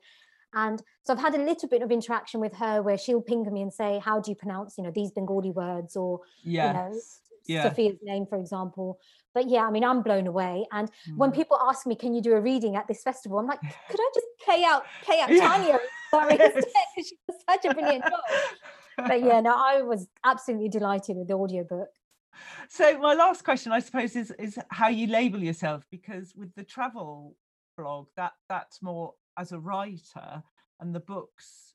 [0.58, 3.62] And so I've had a little bit of interaction with her where she'll ping me
[3.62, 6.68] and say, how do you pronounce, you know, these Bengali words or, yes.
[6.68, 7.00] you know,
[7.46, 7.64] yeah.
[7.64, 9.00] Sophia's name, for example.
[9.36, 10.66] But yeah, I mean, I'm blown away.
[10.72, 11.16] And mm.
[11.16, 14.00] when people ask me, "Can you do a reading at this festival?" I'm like, "Could
[14.00, 15.48] I just play out, play out yeah.
[15.48, 15.80] Tanya?"
[16.12, 16.66] Sorry, because
[16.96, 18.20] she was such a brilliant job.
[18.98, 21.90] But yeah, no, I was absolutely delighted with the audiobook.
[22.68, 26.64] So my last question, I suppose, is is how you label yourself because with the
[26.64, 27.36] travel
[27.78, 30.44] blog, that that's more as a writer,
[30.80, 31.74] and the books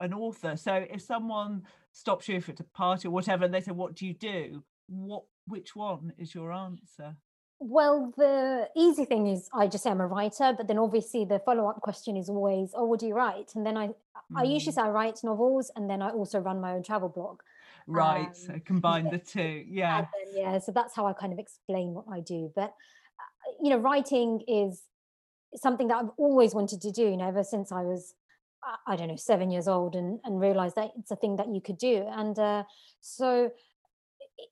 [0.00, 0.56] an author.
[0.56, 3.94] So if someone stops you if it's a party or whatever, and they say, "What
[3.94, 7.16] do you do?" what which one is your answer
[7.60, 11.38] well the easy thing is i just say i'm a writer but then obviously the
[11.40, 13.94] follow-up question is always oh what do you write and then i mm.
[14.34, 14.76] i usually mm.
[14.76, 17.40] say i write novels and then i also run my own travel blog
[17.86, 21.38] right um, so combine the two yeah then, yeah so that's how i kind of
[21.38, 22.74] explain what i do but
[23.20, 24.82] uh, you know writing is
[25.54, 28.14] something that i've always wanted to do you know ever since i was
[28.86, 31.60] i don't know seven years old and and realized that it's a thing that you
[31.60, 32.62] could do and uh,
[33.00, 33.50] so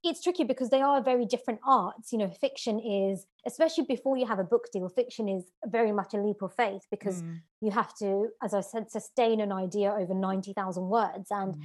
[0.02, 2.12] it's tricky because they are very different arts.
[2.12, 6.14] You know, fiction is, especially before you have a book deal, fiction is very much
[6.14, 7.40] a leap of faith because mm.
[7.60, 11.28] you have to, as I said, sustain an idea over 90,000 words.
[11.30, 11.62] And mm.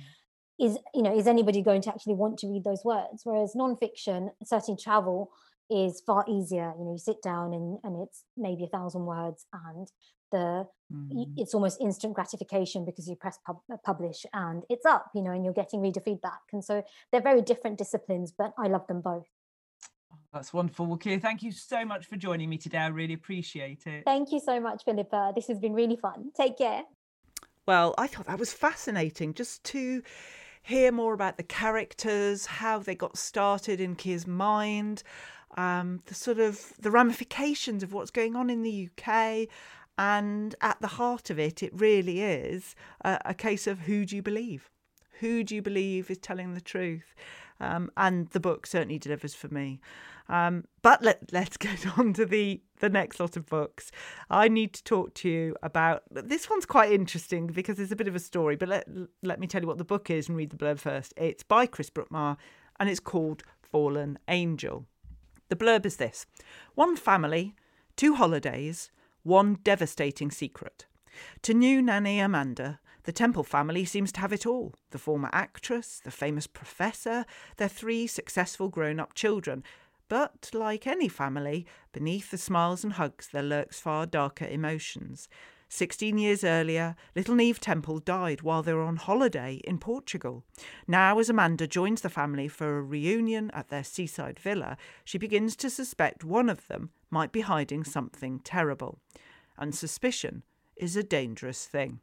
[0.60, 3.22] is, you know, is anybody going to actually want to read those words?
[3.24, 5.32] Whereas nonfiction, certainly travel,
[5.69, 6.73] is far easier.
[6.78, 9.88] You know, you sit down and, and it's maybe a thousand words and
[10.34, 11.34] the mm.
[11.38, 15.32] it's almost instant gratification because you press pub- uh, publish and it's up you know
[15.32, 18.99] and you're getting reader feedback and so they're very different disciplines but i love them
[18.99, 19.28] both
[20.12, 20.88] oh, that's wonderful.
[20.88, 22.80] Well, Kia, thank you so much for joining me today.
[22.80, 24.04] I really appreciate it.
[24.06, 25.34] Thank you so much, Philippa.
[25.36, 26.32] This has been really fun.
[26.36, 26.82] Take care.
[27.67, 30.02] Well, I thought that was fascinating just to
[30.63, 35.04] hear more about the characters, how they got started in Kia's mind,
[35.58, 39.48] um, the sort of the ramifications of what's going on in the UK,
[39.98, 44.16] and at the heart of it, it really is a, a case of who do
[44.16, 44.70] you believe?
[45.20, 47.16] Who do you believe is telling the truth?
[47.60, 49.80] Um, and the book certainly delivers for me.
[50.30, 53.92] Um, but let, let's get on to the, the next lot of books.
[54.30, 58.08] I need to talk to you about this one's quite interesting because it's a bit
[58.08, 58.88] of a story, but let,
[59.22, 61.13] let me tell you what the book is and read the blurb first.
[61.18, 62.38] It's by Chris Brookmyre
[62.80, 64.86] and it's called Fallen Angel.
[65.49, 66.25] The blurb is this
[66.75, 67.56] One family,
[67.95, 68.91] two holidays,
[69.23, 70.86] one devastating secret.
[71.43, 76.01] To new nanny Amanda, the Temple family seems to have it all the former actress,
[76.03, 77.25] the famous professor,
[77.58, 79.63] their three successful grown up children.
[80.10, 85.27] But, like any family, beneath the smiles and hugs there lurks far darker emotions.
[85.76, 90.44] Sixteen years earlier, little Neve Temple died while they were on holiday in Portugal.
[90.88, 95.56] Now, as Amanda joins the family for a reunion at their seaside villa, she begins
[95.56, 99.00] to suspect one of them might be hiding something terrible.
[99.58, 100.44] And suspicion
[100.76, 102.02] is a dangerous thing.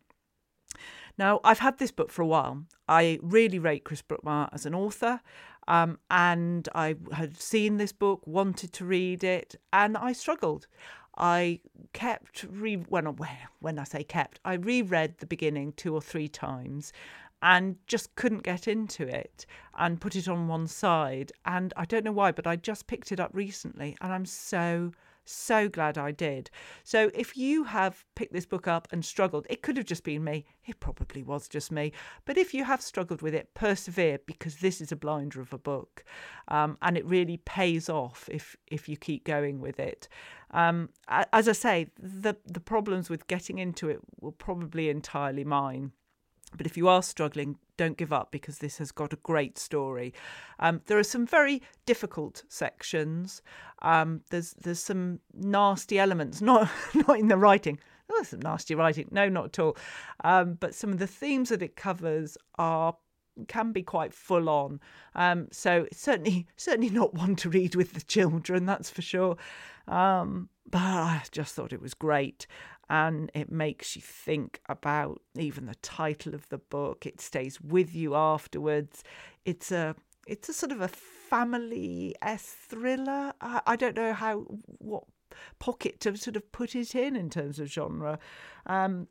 [1.17, 2.65] Now, I've had this book for a while.
[2.89, 5.21] I really rate Chris Brookmyre as an author,
[5.69, 10.67] um, and I had seen this book, wanted to read it, and I struggled.
[11.21, 11.61] I
[11.93, 13.07] kept re when
[13.61, 16.95] when I say kept, I reread the beginning two or three times
[17.43, 19.45] and just couldn't get into it
[19.79, 21.31] and put it on one side.
[21.45, 24.93] And I don't know why, but I just picked it up recently and I'm so
[25.31, 26.51] so glad I did.
[26.85, 30.25] So if you have picked this book up and struggled, it could have just been
[30.25, 30.47] me.
[30.67, 31.93] It probably was just me.
[32.25, 35.59] But if you have struggled with it, persevere because this is a blinder of a
[35.59, 36.05] book,
[36.49, 40.09] um, and it really pays off if if you keep going with it.
[40.53, 45.93] Um, as I say, the the problems with getting into it were probably entirely mine.
[46.57, 50.13] But if you are struggling, don't give up because this has got a great story.
[50.59, 53.43] Um, there are some very difficult sections.
[53.83, 57.79] Um, there's there's some nasty elements, not not in the writing.
[58.13, 59.09] Oh, some nasty writing.
[59.11, 59.77] No, not at all.
[60.25, 62.97] Um, but some of the themes that it covers are
[63.49, 64.81] can be quite full on.
[65.15, 69.37] Um, so certainly certainly not one to read with the children, that's for sure.
[69.89, 72.47] Um, but I just thought it was great
[72.91, 77.07] and it makes you think about even the title of the book.
[77.07, 79.05] It stays with you afterwards.
[79.45, 79.95] It's a
[80.27, 83.33] it's a sort of a family thriller.
[83.41, 84.41] I, I don't know how
[84.79, 85.05] what
[85.61, 88.19] pocket to sort of put it in in terms of genre.
[88.67, 89.07] Um,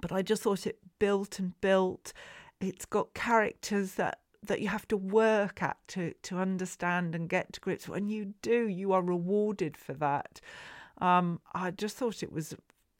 [0.00, 2.12] but I just thought it built and built.
[2.60, 7.52] It's got characters that that you have to work at to to understand and get
[7.54, 7.88] to grips.
[7.88, 10.40] When you do, you are rewarded for that.
[11.00, 12.54] Um, I just thought it was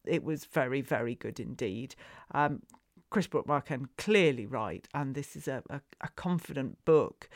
[0.09, 1.95] it was very very good indeed.
[2.33, 2.63] Um,
[3.11, 7.29] Chris Brookmyre clearly right, and this is a, a, a confident book.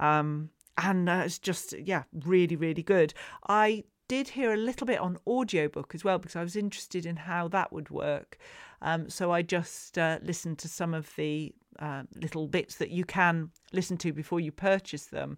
[0.00, 3.14] Um, and uh, it's just, yeah, really, really good.
[3.48, 7.16] I did hear a little bit on audiobook as well because I was interested in
[7.16, 8.38] how that would work.
[8.82, 13.04] Um, so I just uh, listened to some of the uh, little bits that you
[13.04, 15.36] can listen to before you purchase them.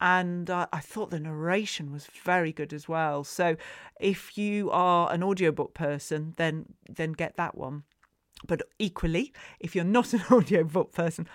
[0.00, 3.24] And uh, I thought the narration was very good as well.
[3.24, 3.56] So
[3.98, 7.84] if you are an audiobook person, then then get that one.
[8.46, 11.26] But equally, if you're not an audiobook person,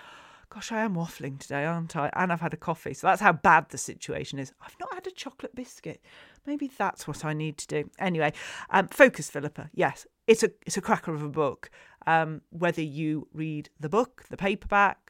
[0.52, 2.10] gosh, I am waffling today, aren't I?
[2.14, 2.94] And I've had a coffee.
[2.94, 4.52] So that's how bad the situation is.
[4.60, 6.00] I've not had a chocolate biscuit.
[6.46, 7.90] Maybe that's what I need to do.
[7.98, 8.32] Anyway,
[8.70, 9.70] um, focus, Philippa.
[9.72, 11.70] Yes, it's a it's a cracker of a book.
[12.06, 15.01] Um, whether you read the book, the paperback,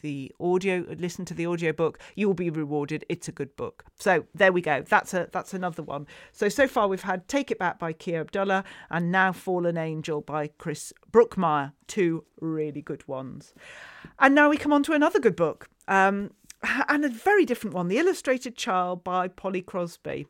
[0.00, 3.04] the audio, listen to the audio book, you will be rewarded.
[3.08, 3.84] It's a good book.
[3.98, 4.82] So there we go.
[4.82, 6.06] That's a that's another one.
[6.32, 10.20] So so far we've had Take It Back by Kia Abdullah and now Fallen Angel
[10.20, 11.72] by Chris Brookmyre.
[11.86, 13.54] Two really good ones.
[14.18, 15.68] And now we come on to another good book.
[15.88, 16.30] Um,
[16.88, 20.26] and a very different one, The Illustrated Child by Polly Crosby.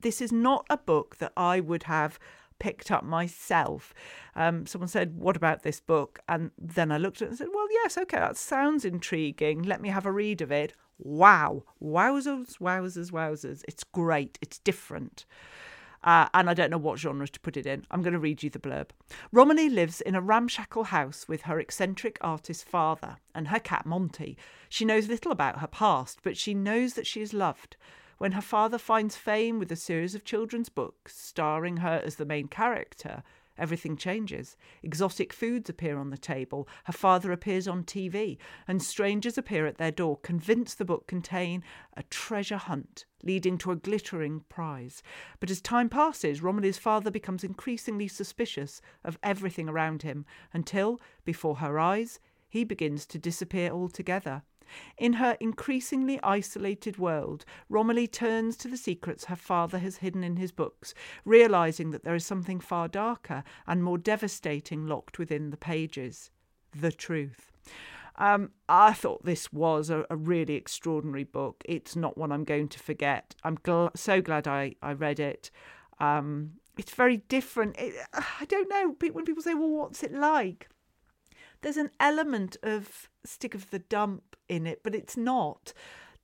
[0.00, 2.18] This is not a book that I would have
[2.58, 3.94] picked up myself.
[4.34, 6.20] Um, someone said, What about this book?
[6.28, 9.62] And then I looked at it and said, Well, yes, okay, that sounds intriguing.
[9.62, 10.74] Let me have a read of it.
[10.98, 11.64] Wow.
[11.82, 13.62] Wowzers, wowzers, wowzers.
[13.68, 14.38] It's great.
[14.40, 15.26] It's different.
[16.06, 17.84] Uh, and I don't know what genres to put it in.
[17.90, 18.90] I'm going to read you the blurb.
[19.32, 24.38] Romilly lives in a ramshackle house with her eccentric artist father and her cat Monty.
[24.68, 27.76] She knows little about her past, but she knows that she is loved.
[28.18, 32.24] When her father finds fame with a series of children's books starring her as the
[32.24, 33.22] main character,
[33.58, 34.56] everything changes.
[34.82, 39.76] Exotic foods appear on the table, her father appears on TV, and strangers appear at
[39.76, 41.62] their door, convinced the book contain
[41.94, 45.02] a treasure hunt leading to a glittering prize.
[45.38, 50.24] But as time passes, Romilly's father becomes increasingly suspicious of everything around him
[50.54, 54.42] until, before her eyes, he begins to disappear altogether.
[54.96, 60.36] In her increasingly isolated world, Romilly turns to the secrets her father has hidden in
[60.36, 65.56] his books, realizing that there is something far darker and more devastating locked within the
[65.56, 66.30] pages
[66.74, 67.50] the truth.
[68.16, 71.62] Um, I thought this was a, a, really extraordinary book.
[71.66, 73.34] It's not one I'm going to forget.
[73.44, 75.50] I'm gl- so glad I, I read it.
[76.00, 77.76] Um, it's very different.
[77.78, 80.68] It, I don't know when people say, "Well, what's it like?"
[81.62, 85.72] There's an element of Stig of the Dump in it, but it's not.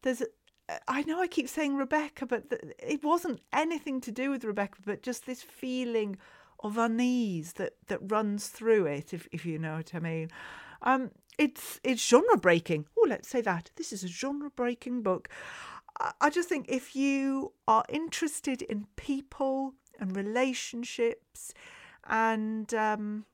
[0.02, 0.22] There's
[0.88, 2.44] I know I keep saying Rebecca, but
[2.78, 6.16] it wasn't anything to do with Rebecca, but just this feeling
[6.60, 10.30] of unease that that runs through it, if if you know what I mean.
[10.82, 12.86] Um, it's it's genre breaking.
[12.98, 15.28] Oh, let's say that this is a genre breaking book.
[16.20, 21.52] I just think if you are interested in people and relationships
[22.08, 23.26] and um,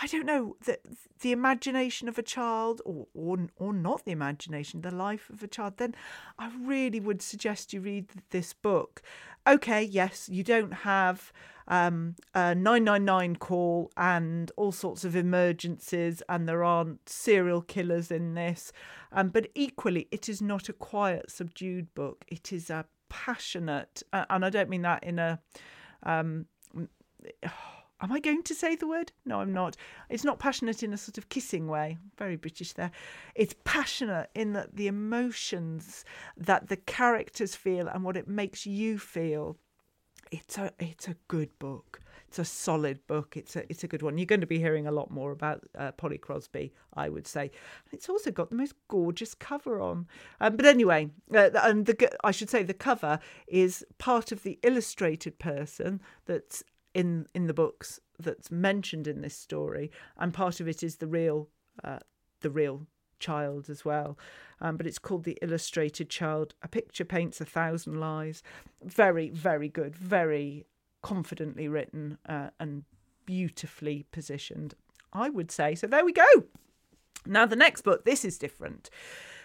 [0.00, 0.78] I don't know the
[1.20, 5.46] the imagination of a child, or or or not the imagination, the life of a
[5.46, 5.76] child.
[5.76, 5.94] Then
[6.38, 9.02] I really would suggest you read this book.
[9.46, 11.32] Okay, yes, you don't have
[11.68, 17.62] um, a nine nine nine call and all sorts of emergencies, and there aren't serial
[17.62, 18.72] killers in this.
[19.12, 22.24] Um, but equally, it is not a quiet, subdued book.
[22.28, 25.40] It is a passionate, and I don't mean that in a
[26.02, 26.46] um,
[28.04, 29.12] Am I going to say the word?
[29.24, 29.78] No, I'm not.
[30.10, 31.96] It's not passionate in a sort of kissing way.
[32.18, 32.90] Very British there.
[33.34, 36.04] It's passionate in that the emotions
[36.36, 39.56] that the characters feel and what it makes you feel.
[40.30, 42.02] It's a it's a good book.
[42.28, 43.38] It's a solid book.
[43.38, 44.18] It's a it's a good one.
[44.18, 47.44] You're going to be hearing a lot more about uh, Polly Crosby, I would say.
[47.44, 50.08] And it's also got the most gorgeous cover on.
[50.42, 54.58] Um, but anyway, uh, and the I should say the cover is part of the
[54.62, 56.62] illustrated person that's
[56.94, 61.06] in in the books that's mentioned in this story, and part of it is the
[61.06, 61.48] real
[61.82, 61.98] uh,
[62.40, 62.86] the real
[63.18, 64.18] child as well.
[64.60, 66.54] Um, but it's called The Illustrated Child.
[66.62, 68.42] A picture paints a thousand lies.
[68.82, 69.96] Very, very good.
[69.96, 70.66] Very
[71.02, 72.84] confidently written uh, and
[73.26, 74.74] beautifully positioned,
[75.12, 75.74] I would say.
[75.74, 76.44] So there we go.
[77.26, 78.90] Now, the next book, this is different.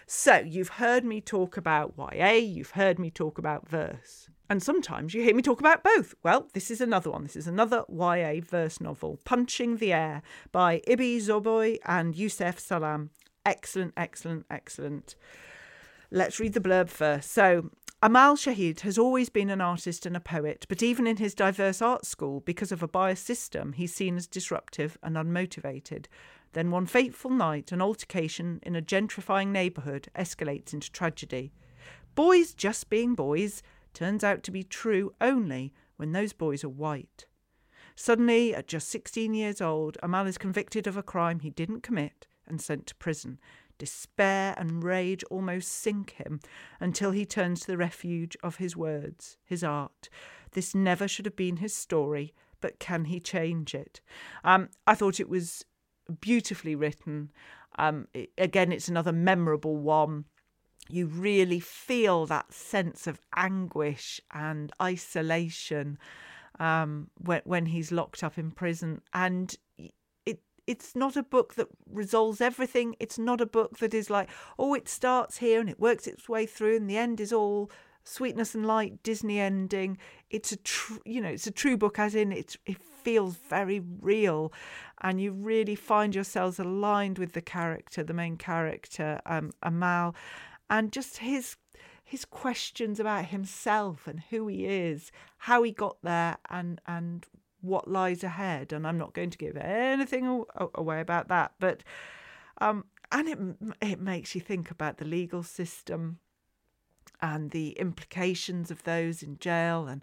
[0.06, 4.28] So, you've heard me talk about YA, you've heard me talk about verse.
[4.50, 6.16] And sometimes you hear me talk about both.
[6.24, 7.22] Well, this is another one.
[7.22, 13.10] This is another YA verse novel, Punching the Air by Ibi Zoboi and Yusef Salaam.
[13.46, 15.14] Excellent, excellent, excellent.
[16.10, 17.30] Let's read the blurb first.
[17.30, 17.70] So,
[18.02, 21.80] Amal Shahid has always been an artist and a poet, but even in his diverse
[21.80, 26.06] art school, because of a biased system, he's seen as disruptive and unmotivated.
[26.54, 31.52] Then one fateful night, an altercation in a gentrifying neighbourhood escalates into tragedy.
[32.16, 33.62] Boys just being boys
[33.94, 37.26] turns out to be true only when those boys are white.
[37.94, 42.26] Suddenly, at just 16 years old, Amal is convicted of a crime he didn't commit
[42.46, 43.38] and sent to prison.
[43.78, 46.40] Despair and rage almost sink him
[46.80, 50.08] until he turns to the refuge of his words, his art.
[50.52, 54.00] This never should have been his story, but can he change it?
[54.44, 55.64] Um, I thought it was
[56.20, 57.30] beautifully written.
[57.78, 60.26] Um, it, again, it's another memorable one.
[60.90, 65.98] You really feel that sense of anguish and isolation
[66.58, 69.56] um, when when he's locked up in prison, and
[70.26, 72.94] it it's not a book that resolves everything.
[73.00, 74.28] It's not a book that is like,
[74.58, 77.70] oh, it starts here and it works its way through, and the end is all
[78.04, 79.98] sweetness and light Disney ending.
[80.30, 83.80] It's a true, you know, it's a true book, as in it it feels very
[84.00, 84.52] real,
[85.00, 90.14] and you really find yourselves aligned with the character, the main character, um, Amal,
[90.70, 91.56] and just his
[92.04, 97.26] his questions about himself and who he is, how he got there, and and
[97.60, 98.72] what lies ahead.
[98.72, 100.44] And I'm not going to give anything
[100.74, 101.52] away about that.
[101.58, 101.82] But
[102.60, 103.38] um, and it
[103.82, 106.18] it makes you think about the legal system
[107.20, 110.02] and the implications of those in jail and.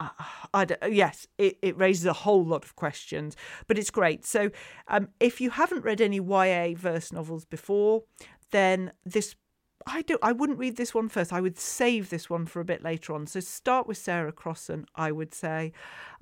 [0.00, 0.10] Uh,
[0.54, 3.36] I yes, it, it raises a whole lot of questions,
[3.66, 4.24] but it's great.
[4.24, 4.52] So,
[4.86, 8.04] um, if you haven't read any YA verse novels before,
[8.52, 9.34] then this
[9.86, 11.32] I do I wouldn't read this one first.
[11.32, 13.26] I would save this one for a bit later on.
[13.26, 15.72] So start with Sarah Crossan, I would say,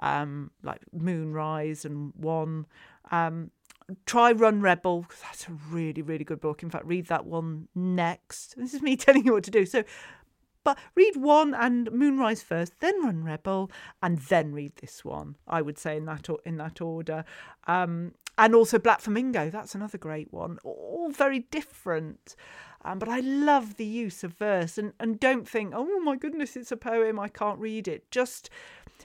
[0.01, 2.67] um, like Moonrise and One.
[3.11, 3.51] Um,
[4.05, 6.63] try Run Rebel that's a really really good book.
[6.63, 8.55] In fact, read that one next.
[8.57, 9.67] This is me telling you what to do.
[9.67, 9.85] So.
[10.65, 13.71] But read one and Moonrise first, then Run Rebel,
[14.03, 15.37] and then read this one.
[15.47, 17.25] I would say in that in that order.
[17.69, 20.59] Um, and also Black Flamingo, that's another great one.
[20.65, 22.37] All very different.
[22.87, 26.57] Um, but I love the use of verse and, and don't think, oh my goodness,
[26.57, 28.11] it's a poem, I can't read it.
[28.13, 28.49] Just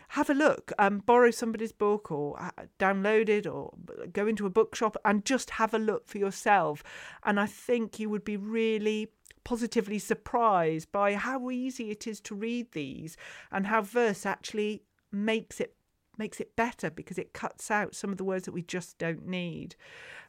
[0.09, 3.71] have a look, um, borrow somebody's book or uh, download it or
[4.13, 6.83] go into a bookshop and just have a look for yourself.
[7.23, 9.09] And I think you would be really
[9.43, 13.17] positively surprised by how easy it is to read these
[13.51, 15.75] and how verse actually makes it
[16.21, 19.25] makes it better because it cuts out some of the words that we just don't
[19.25, 19.75] need.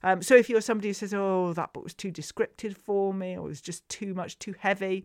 [0.03, 3.37] Um, so if you're somebody who says, "Oh, that book was too descriptive for me,"
[3.37, 5.05] or it was just too much, too heavy,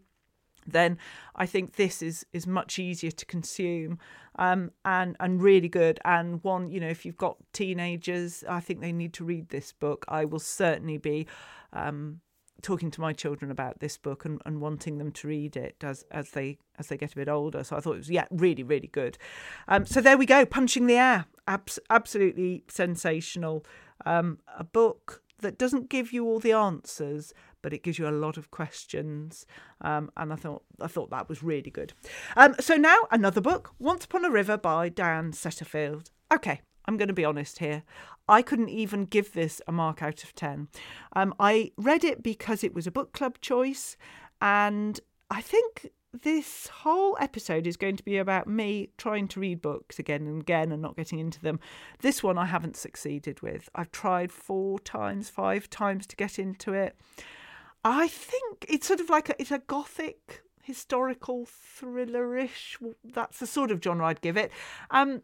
[0.65, 0.97] then
[1.35, 3.99] I think this is is much easier to consume
[4.37, 5.99] um, and and really good.
[6.05, 9.73] And one, you know, if you've got teenagers, I think they need to read this
[9.73, 10.05] book.
[10.07, 11.27] I will certainly be
[11.73, 12.21] um,
[12.61, 16.03] talking to my children about this book and, and wanting them to read it as
[16.11, 17.63] as they as they get a bit older.
[17.63, 19.17] So I thought it was yeah really really good.
[19.67, 23.65] Um, so there we go, punching the air, Abs- absolutely sensational.
[24.05, 28.11] Um, a book that doesn't give you all the answers, but it gives you a
[28.11, 29.45] lot of questions.
[29.81, 31.93] Um, and I thought I thought that was really good.
[32.35, 36.11] Um, so now another book, Once Upon a River by Diane Setterfield.
[36.33, 37.83] Okay, I'm going to be honest here.
[38.29, 40.67] I couldn't even give this a mark out of 10.
[41.13, 43.97] Um, I read it because it was a book club choice,
[44.41, 49.61] and I think this whole episode is going to be about me trying to read
[49.61, 51.59] books again and again and not getting into them.
[52.01, 53.69] This one I haven't succeeded with.
[53.75, 56.95] I've tried four times, five times to get into it.
[57.83, 62.75] I think it's sort of like a, it's a gothic historical thrillerish.
[63.03, 64.51] That's the sort of genre I'd give it.
[64.91, 65.21] Um,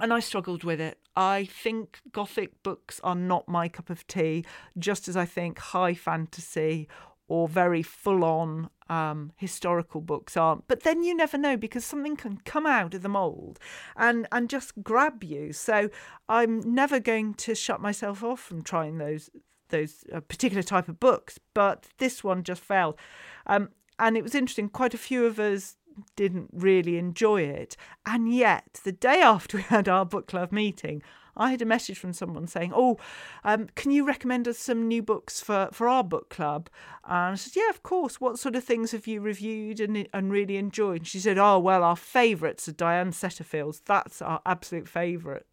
[0.00, 0.98] and I struggled with it.
[1.16, 4.44] I think gothic books are not my cup of tea,
[4.78, 6.88] just as I think high fantasy
[7.28, 10.66] or very full on um, historical books aren't.
[10.66, 13.58] But then you never know because something can come out of the mould
[13.96, 15.52] and, and just grab you.
[15.52, 15.88] So
[16.28, 19.30] I'm never going to shut myself off from trying those
[19.70, 21.38] those uh, particular type of books.
[21.54, 22.98] But this one just failed.
[23.46, 24.68] Um, and it was interesting.
[24.68, 25.76] Quite a few of us
[26.16, 27.76] didn't really enjoy it.
[28.06, 31.02] And yet, the day after we had our book club meeting,
[31.36, 32.98] I had a message from someone saying, "Oh,
[33.42, 36.68] um, can you recommend us some new books for, for our book club?"
[37.04, 38.20] And I said, "Yeah, of course.
[38.20, 41.58] What sort of things have you reviewed and and really enjoyed?" And she said, "Oh,
[41.58, 43.80] well, our favourites are Diane Setterfield's.
[43.80, 45.46] That's our absolute favourite."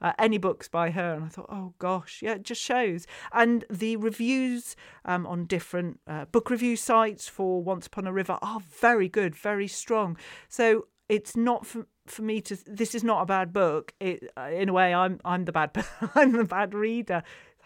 [0.00, 1.14] Uh, any books by her.
[1.14, 3.06] And I thought, oh gosh, yeah, it just shows.
[3.32, 8.38] And the reviews um, on different uh, book review sites for Once Upon a River
[8.42, 10.16] are very good, very strong.
[10.48, 12.56] So it's not for for me to.
[12.66, 13.92] This is not a bad book.
[14.00, 15.70] It, uh, in a way, I'm I'm the bad
[16.14, 17.22] I'm the bad reader.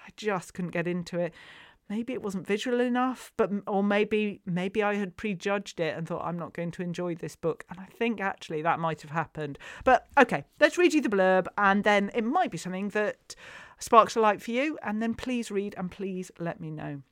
[0.07, 1.35] I just couldn't get into it.
[1.91, 6.24] Maybe it wasn't visual enough, but or maybe maybe I had prejudged it and thought
[6.24, 7.64] I'm not going to enjoy this book.
[7.68, 9.59] And I think actually that might have happened.
[9.84, 13.34] But okay, let's read you the blurb, and then it might be something that
[13.78, 14.78] sparks a light for you.
[14.82, 17.03] And then please read and please let me know.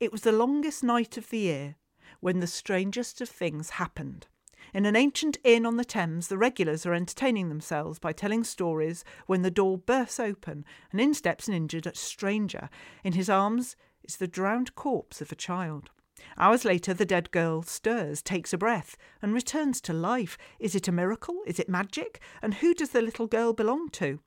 [0.00, 1.76] It was the longest night of the year
[2.20, 4.26] when the strangest of things happened.
[4.74, 9.04] In an ancient inn on the Thames, the regulars are entertaining themselves by telling stories
[9.26, 12.70] when the door bursts open and in steps an injured stranger.
[13.04, 15.90] In his arms is the drowned corpse of a child.
[16.38, 20.38] Hours later, the dead girl stirs, takes a breath, and returns to life.
[20.58, 21.42] Is it a miracle?
[21.46, 22.20] Is it magic?
[22.40, 24.20] And who does the little girl belong to?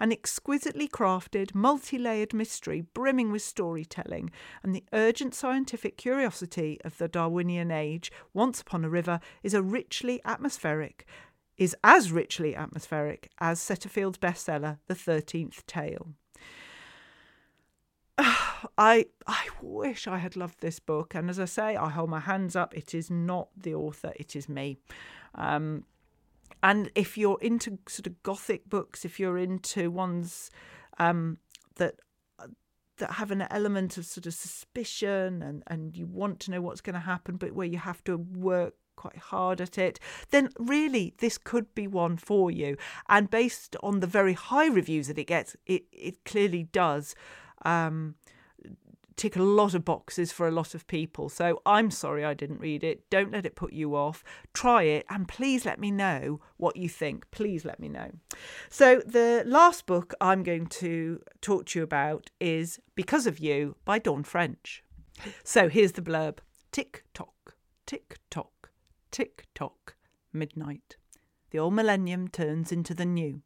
[0.00, 4.30] An exquisitely crafted, multi layered mystery brimming with storytelling
[4.62, 9.62] and the urgent scientific curiosity of the Darwinian age, Once Upon a River, is a
[9.62, 11.06] richly atmospheric,
[11.56, 16.14] is as richly atmospheric as Setterfield's bestseller, The Thirteenth Tale.
[18.78, 22.20] I I wish I had loved this book, and as I say, I hold my
[22.20, 22.74] hands up.
[22.74, 24.78] It is not the author; it is me.
[25.34, 25.84] Um,
[26.62, 30.50] and if you're into sort of gothic books, if you're into ones
[30.98, 31.38] um,
[31.76, 31.96] that
[32.98, 36.80] that have an element of sort of suspicion and, and you want to know what's
[36.80, 39.98] going to happen, but where you have to work quite hard at it,
[40.30, 42.76] then really this could be one for you.
[43.08, 47.14] And based on the very high reviews that it gets, it, it clearly does
[47.64, 48.14] um,
[49.16, 51.28] tick a lot of boxes for a lot of people.
[51.28, 53.08] So I'm sorry I didn't read it.
[53.10, 54.24] Don't let it put you off.
[54.52, 57.30] Try it and please let me know what you think.
[57.30, 58.10] Please let me know.
[58.70, 63.76] So the last book I'm going to talk to you about is Because of You
[63.84, 64.82] by Dawn French.
[65.44, 66.38] So here's the blurb
[66.72, 67.56] Tick tock,
[67.86, 68.70] tick tock,
[69.10, 69.96] tick tock,
[70.32, 70.96] midnight.
[71.52, 73.42] The old millennium turns into the new.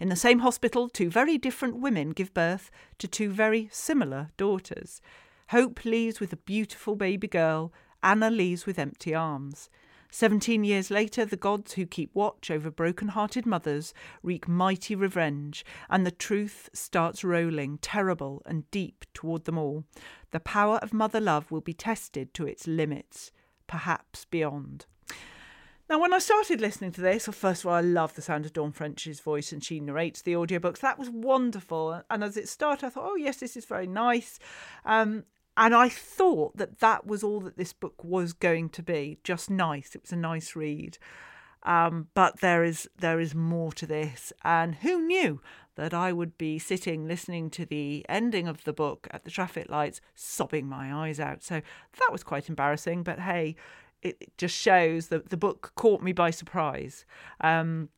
[0.00, 5.02] In the same hospital, two very different women give birth to two very similar daughters.
[5.50, 7.70] Hope leaves with a beautiful baby girl,
[8.02, 9.68] Anna leaves with empty arms.
[10.10, 13.92] Seventeen years later, the gods who keep watch over broken hearted mothers
[14.22, 19.84] wreak mighty revenge, and the truth starts rolling, terrible and deep, toward them all.
[20.30, 23.32] The power of mother love will be tested to its limits,
[23.66, 24.86] perhaps beyond.
[25.90, 28.46] Now, when I started listening to this, well, first of all, I love the sound
[28.46, 30.78] of Dawn French's voice and she narrates the audiobooks.
[30.78, 32.04] That was wonderful.
[32.08, 34.38] And as it started, I thought, oh, yes, this is very nice.
[34.84, 35.24] Um,
[35.56, 39.50] and I thought that that was all that this book was going to be just
[39.50, 39.96] nice.
[39.96, 40.96] It was a nice read.
[41.64, 45.42] Um, but there is there is more to this, and who knew
[45.74, 49.68] that I would be sitting listening to the ending of the book at the traffic
[49.68, 51.42] lights, sobbing my eyes out.
[51.42, 51.60] So
[51.98, 53.02] that was quite embarrassing.
[53.02, 53.56] But hey,
[54.02, 57.04] it just shows that the book caught me by surprise
[57.40, 57.88] um,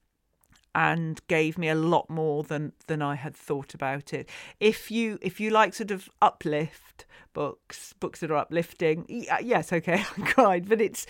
[0.74, 4.28] and gave me a lot more than than I had thought about it.
[4.60, 10.04] If you if you like sort of uplift books, books that are uplifting, yes, okay,
[10.18, 11.06] I cried, but it's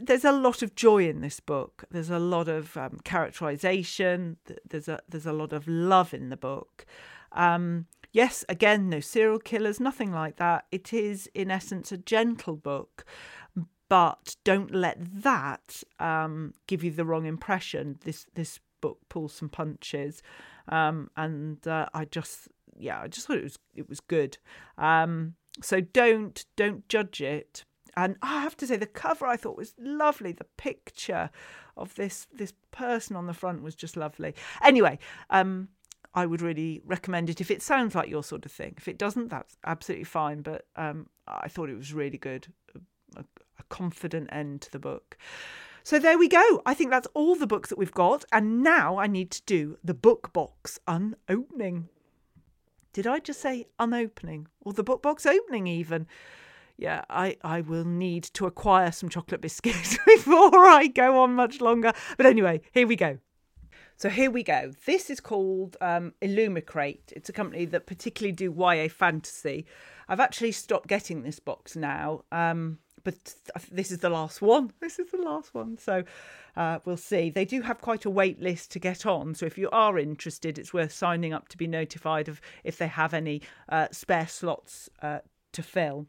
[0.00, 1.84] there's a lot of joy in this book.
[1.90, 4.36] There's a lot of um, characterization.
[4.68, 6.84] There's a there's a lot of love in the book.
[7.32, 10.66] Um, yes, again, no serial killers, nothing like that.
[10.72, 13.04] It is in essence a gentle book
[13.88, 17.98] but don't let that um, give you the wrong impression.
[18.04, 20.22] This this book pulls some punches,
[20.68, 24.38] um, and uh, I just yeah, I just thought it was it was good.
[24.76, 27.64] Um, so don't don't judge it.
[27.96, 30.30] And I have to say, the cover I thought was lovely.
[30.30, 31.30] The picture
[31.76, 34.34] of this this person on the front was just lovely.
[34.62, 34.98] Anyway,
[35.30, 35.68] um,
[36.14, 38.74] I would really recommend it if it sounds like your sort of thing.
[38.76, 40.42] If it doesn't, that's absolutely fine.
[40.42, 42.48] But um, I thought it was really good
[43.68, 45.16] confident end to the book.
[45.82, 46.62] So there we go.
[46.66, 48.24] I think that's all the books that we've got.
[48.30, 51.88] And now I need to do the book box unopening.
[52.92, 54.46] Did I just say unopening?
[54.60, 56.06] Or the book box opening, even?
[56.76, 61.60] Yeah, I, I will need to acquire some chocolate biscuits before I go on much
[61.60, 61.92] longer.
[62.16, 63.18] But anyway, here we go.
[63.96, 64.72] So here we go.
[64.86, 67.12] This is called um, Illumicrate.
[67.12, 69.66] It's a company that particularly do YA fantasy.
[70.08, 72.22] I've actually stopped getting this box now.
[72.30, 72.78] Um,
[73.08, 73.34] but
[73.72, 74.70] this is the last one.
[74.80, 75.78] This is the last one.
[75.78, 76.04] So
[76.56, 77.30] uh, we'll see.
[77.30, 79.34] They do have quite a wait list to get on.
[79.34, 82.86] So if you are interested, it's worth signing up to be notified of if they
[82.86, 83.40] have any
[83.70, 85.20] uh, spare slots uh,
[85.52, 86.06] to fill.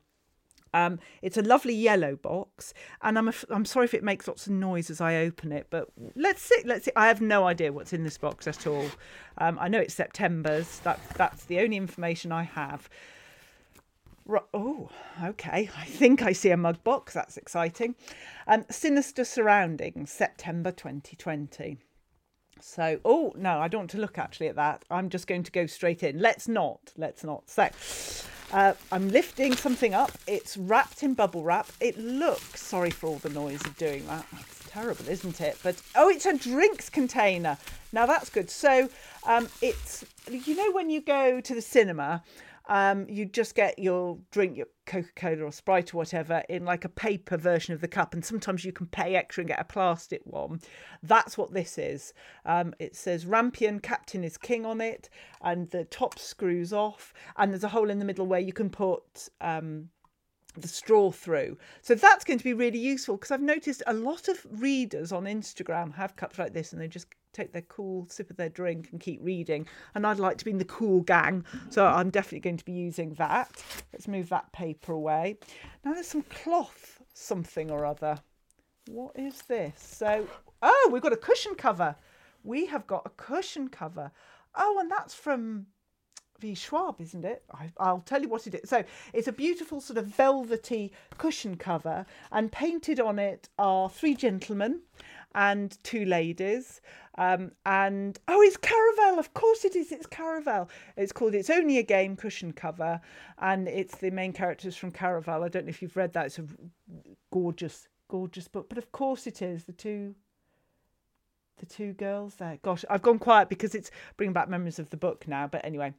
[0.74, 4.54] Um, it's a lovely yellow box, and I'm I'm sorry if it makes lots of
[4.54, 6.62] noise as I open it, but let's see.
[6.66, 6.91] Let's see.
[6.97, 8.86] I have no idea what's in this box at all.
[9.39, 10.80] Um, I know it's September's.
[10.80, 12.88] That that's the only information I have.
[14.53, 14.89] Oh,
[15.23, 15.69] okay.
[15.77, 17.13] I think I see a mug box.
[17.13, 17.95] That's exciting.
[18.47, 21.77] Um, Sinister Surroundings, September 2020.
[22.61, 24.84] So, oh, no, I don't want to look actually at that.
[24.91, 26.19] I'm just going to go straight in.
[26.19, 26.93] Let's not.
[26.97, 27.49] Let's not.
[27.49, 27.69] So,
[28.51, 30.11] Uh, I'm lifting something up.
[30.25, 31.67] It's wrapped in bubble wrap.
[31.80, 34.25] It looks, sorry for all the noise of doing that.
[34.34, 35.57] That's terrible, isn't it?
[35.61, 37.59] But, oh, it's a drinks container.
[37.91, 38.49] Now that's good.
[38.49, 38.89] So
[39.27, 42.23] um, it's, you know, when you go to the cinema
[42.70, 46.86] um, you just get your drink, your Coca Cola or Sprite or whatever, in like
[46.86, 48.13] a paper version of the cup.
[48.13, 50.61] And sometimes you can pay extra and get a plastic one.
[51.01, 52.13] That's what this is.
[52.45, 55.09] Um, it says Rampion Captain is King on it,
[55.41, 58.70] and the top screws off, and there's a hole in the middle where you can
[58.70, 59.28] put.
[59.41, 59.89] Um,
[60.55, 61.57] the straw through.
[61.84, 65.26] So that's going to be really useful because I've noticed a lot of readers on
[65.26, 68.89] Instagram have cups like this and they just take their cool sip of their drink
[68.91, 69.67] and keep reading.
[69.95, 71.45] And I'd like to be in the cool gang.
[71.69, 73.63] So I'm definitely going to be using that.
[73.93, 75.38] Let's move that paper away.
[75.84, 78.17] Now there's some cloth something or other.
[78.88, 79.73] What is this?
[79.77, 80.27] So,
[80.61, 81.95] oh, we've got a cushion cover.
[82.43, 84.11] We have got a cushion cover.
[84.55, 85.67] Oh, and that's from
[86.39, 86.55] V.
[86.55, 87.43] Schwab, isn't it?
[87.51, 88.69] I, will tell you what it is.
[88.69, 94.15] So it's a beautiful sort of velvety cushion cover, and painted on it are three
[94.15, 94.82] gentlemen
[95.36, 96.82] and two ladies.
[97.20, 99.20] Um, and oh, it's Caraval.
[99.20, 99.91] Of course it is.
[99.91, 100.70] It's Caraval.
[100.95, 103.01] It's called It's Only a Game cushion cover,
[103.39, 105.43] and it's the main characters from Caraval.
[105.43, 106.28] I don't know if you've read that.
[106.28, 106.45] It's a
[107.32, 108.70] gorgeous, gorgeous book.
[108.70, 109.65] But of course it is.
[109.65, 110.15] The two
[111.57, 112.57] the two girls there.
[112.61, 115.45] Gosh, I've gone quiet because it's bringing back memories of the book now.
[115.45, 115.93] But anyway,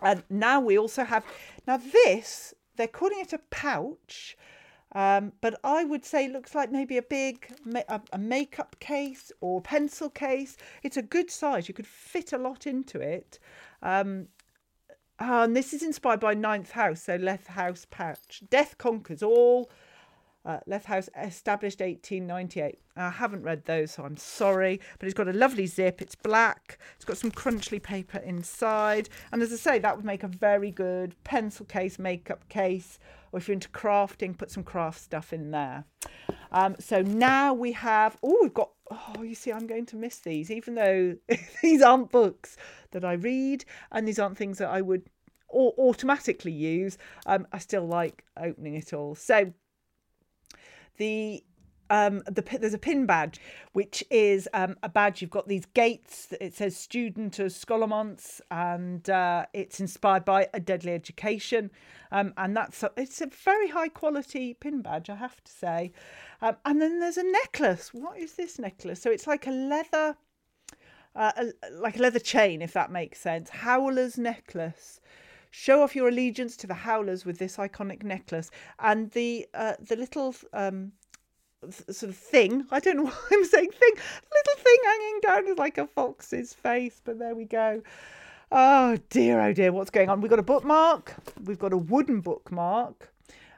[0.00, 1.22] and now we also have,
[1.66, 4.38] now this, they're calling it a pouch,
[4.92, 7.52] um, but I would say looks like maybe a big
[7.88, 10.56] a, a makeup case or pencil case.
[10.82, 11.68] It's a good size.
[11.68, 13.38] You could fit a lot into it.
[13.82, 14.28] Um,
[15.18, 18.42] ah, and this is inspired by Ninth House, so Lethe House pouch.
[18.48, 19.70] Death conquers all.
[20.46, 22.78] Uh, Lethe House established 1898.
[22.96, 24.80] I haven't read those, so I'm sorry.
[25.00, 26.00] But it's got a lovely zip.
[26.00, 26.78] It's black.
[26.94, 29.08] It's got some crunchy paper inside.
[29.32, 33.00] And as I say, that would make a very good pencil case, makeup case.
[33.36, 35.84] Or if you're into crafting, put some craft stuff in there.
[36.52, 40.20] Um, so now we have, oh, we've got, oh, you see, I'm going to miss
[40.20, 41.16] these, even though
[41.62, 42.56] these aren't books
[42.92, 45.02] that I read and these aren't things that I would
[45.52, 46.96] automatically use.
[47.26, 49.14] Um, I still like opening it all.
[49.14, 49.52] So
[50.96, 51.44] the
[51.90, 53.40] um, the there's a pin badge,
[53.72, 55.20] which is um, a badge.
[55.20, 56.28] You've got these gates.
[56.40, 61.70] It says "Student of Scholomance," and uh, it's inspired by a deadly education.
[62.10, 65.92] Um, and that's a, it's a very high quality pin badge, I have to say.
[66.40, 67.92] Um, and then there's a necklace.
[67.92, 69.00] What is this necklace?
[69.00, 70.16] So it's like a leather,
[71.14, 73.50] uh, a, like a leather chain, if that makes sense.
[73.50, 75.00] Howler's necklace.
[75.50, 78.50] Show off your allegiance to the Howlers with this iconic necklace.
[78.78, 80.92] And the uh, the little um,
[81.72, 85.58] sort of thing, I don't know why I'm saying thing, little thing hanging down is
[85.58, 87.82] like a fox's face, but there we go.
[88.52, 90.20] Oh dear, oh dear, what's going on?
[90.20, 91.14] We've got a bookmark,
[91.44, 93.10] we've got a wooden bookmark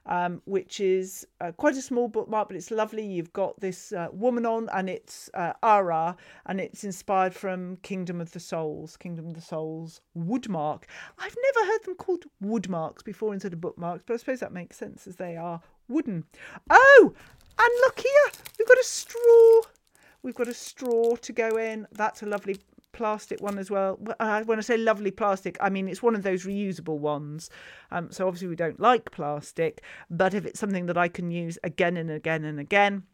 [0.09, 3.05] um, which is uh, quite a small bookmark, but it's lovely.
[3.05, 8.21] You've got this uh, woman on, and it's uh, Arrah, and it's inspired from Kingdom
[8.21, 10.85] of the Souls, Kingdom of the Souls woodmark.
[11.19, 14.79] I've never heard them called woodmarks before instead of bookmarks, but I suppose that makes
[14.79, 16.25] sense as they are wooden.
[16.71, 17.13] Oh,
[17.59, 19.63] and look here, we've got a straw.
[20.23, 21.87] We've got a straw to go in.
[21.93, 22.59] That's a lovely
[22.93, 23.99] plastic one as well.
[24.19, 27.51] Uh, when I say lovely plastic, I mean it's one of those reusable ones.
[27.91, 31.59] Um, so obviously we don't like plastic, but if it's something that I can use
[31.63, 33.05] again and again and again,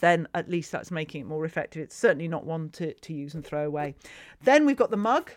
[0.00, 1.82] then at least that's making it more effective.
[1.82, 3.94] It's certainly not one to, to use and throw away.
[4.42, 5.30] Then we've got the mug.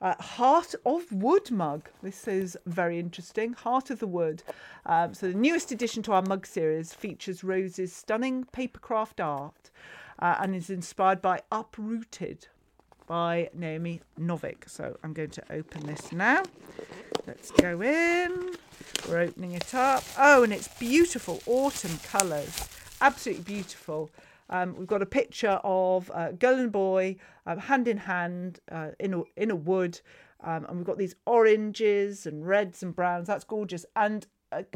[0.00, 1.88] Uh, Heart of Wood mug.
[2.02, 3.54] This is very interesting.
[3.54, 4.42] Heart of the Wood.
[4.84, 9.70] Um, so, the newest addition to our mug series features Rose's stunning papercraft art
[10.18, 12.46] uh, and is inspired by Uprooted
[13.06, 14.68] by Naomi Novik.
[14.68, 16.42] So I'm going to open this now.
[17.26, 18.50] Let's go in.
[19.08, 20.04] We're opening it up.
[20.18, 22.68] Oh, and it's beautiful autumn colours.
[23.00, 24.10] Absolutely beautiful.
[24.50, 27.16] Um, we've got a picture of a girl and boy
[27.46, 30.00] um, hand in hand uh, in, a, in a wood.
[30.42, 33.26] Um, and we've got these oranges and reds and browns.
[33.26, 33.86] That's gorgeous.
[33.96, 34.26] And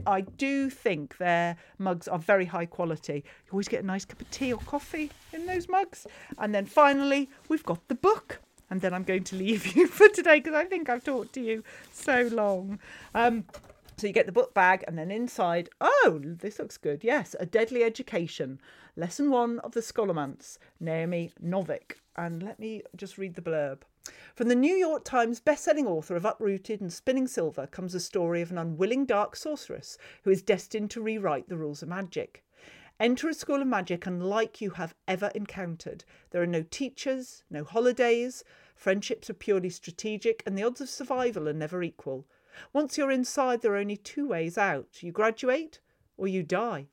[0.07, 3.25] I do think their mugs are very high quality.
[3.47, 6.07] You always get a nice cup of tea or coffee in those mugs.
[6.39, 8.41] And then finally, we've got the book.
[8.69, 11.41] And then I'm going to leave you for today because I think I've talked to
[11.41, 12.79] you so long.
[13.15, 13.45] Um,
[13.97, 17.05] so you get the book bag, and then inside, oh, this looks good.
[17.05, 18.59] Yes, A Deadly Education,
[19.01, 21.95] Lesson One of the Scholomance, Naomi Novik.
[22.17, 23.79] And let me just read the blurb.
[24.35, 28.43] From the New York Times bestselling author of Uprooted and Spinning Silver comes the story
[28.43, 32.45] of an unwilling dark sorceress who is destined to rewrite the rules of magic.
[33.01, 36.05] Enter a school of magic unlike you have ever encountered.
[36.31, 38.45] There are no teachers, no holidays,
[38.75, 42.27] friendships are purely strategic, and the odds of survival are never equal.
[42.75, 45.81] Once you're inside, there are only two ways out you graduate
[46.19, 46.89] or you die.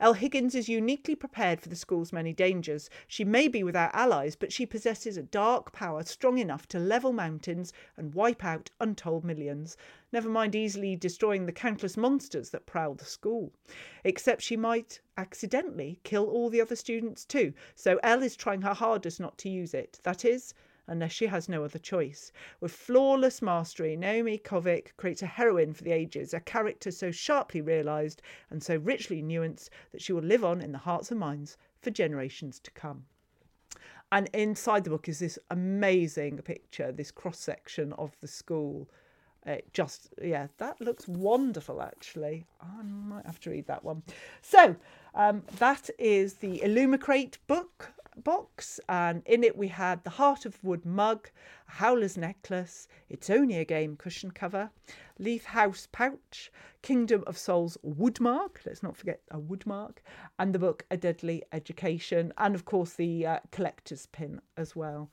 [0.00, 2.90] El Higgins is uniquely prepared for the school's many dangers.
[3.08, 7.12] She may be without allies, but she possesses a dark power strong enough to level
[7.12, 9.76] mountains and wipe out untold millions,
[10.12, 13.50] never mind easily destroying the countless monsters that prowl the school.
[14.04, 18.74] Except she might accidentally kill all the other students too, so El is trying her
[18.74, 19.98] hardest not to use it.
[20.02, 20.52] That is,
[20.86, 22.32] unless she has no other choice.
[22.60, 27.60] With flawless mastery, Naomi Novik creates a heroine for the ages, a character so sharply
[27.60, 31.56] realised and so richly nuanced that she will live on in the hearts and minds
[31.80, 33.04] for generations to come.
[34.10, 38.90] And inside the book is this amazing picture, this cross section of the school.
[39.46, 42.44] It just, yeah, that looks wonderful actually.
[42.60, 44.02] I might have to read that one.
[44.42, 44.76] So,
[45.14, 50.62] um, that is the Illumicrate book box, and in it we had the Heart of
[50.62, 51.30] Wood mug,
[51.68, 54.70] a Howler's necklace, It's Only a Game cushion cover,
[55.18, 56.50] Leaf House pouch,
[56.82, 59.98] Kingdom of Souls woodmark, let's not forget a woodmark,
[60.38, 65.10] and the book A Deadly Education, and of course the uh, collector's pin as well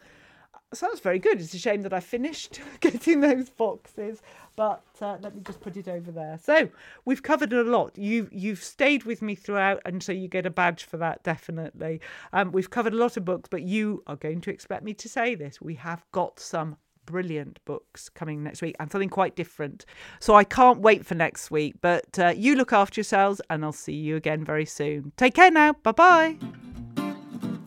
[0.74, 1.39] so that's very good.
[1.41, 4.22] It's a shame that I finished getting those boxes,
[4.55, 6.39] but uh, let me just put it over there.
[6.41, 6.70] So
[7.05, 7.97] we've covered a lot.
[7.97, 12.01] You you've stayed with me throughout, and so you get a badge for that definitely.
[12.34, 15.09] Um, we've covered a lot of books, but you are going to expect me to
[15.09, 15.61] say this.
[15.61, 19.86] We have got some brilliant books coming next week and something quite different.
[20.20, 21.76] So I can't wait for next week.
[21.82, 25.11] But uh, you look after yourselves, and I'll see you again very soon.
[25.17, 25.74] Take care now.
[25.74, 26.38] Bye bye.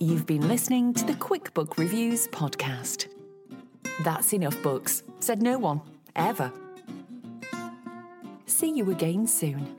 [0.02, 3.06] You've been listening to the Quick Book Reviews podcast.
[4.02, 5.80] That's enough books, said no one,
[6.16, 6.52] ever.
[8.46, 9.76] See you again soon.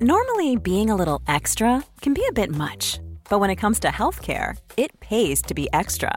[0.00, 2.98] Normally, being a little extra can be a bit much,
[3.30, 6.16] but when it comes to healthcare, it pays to be extra.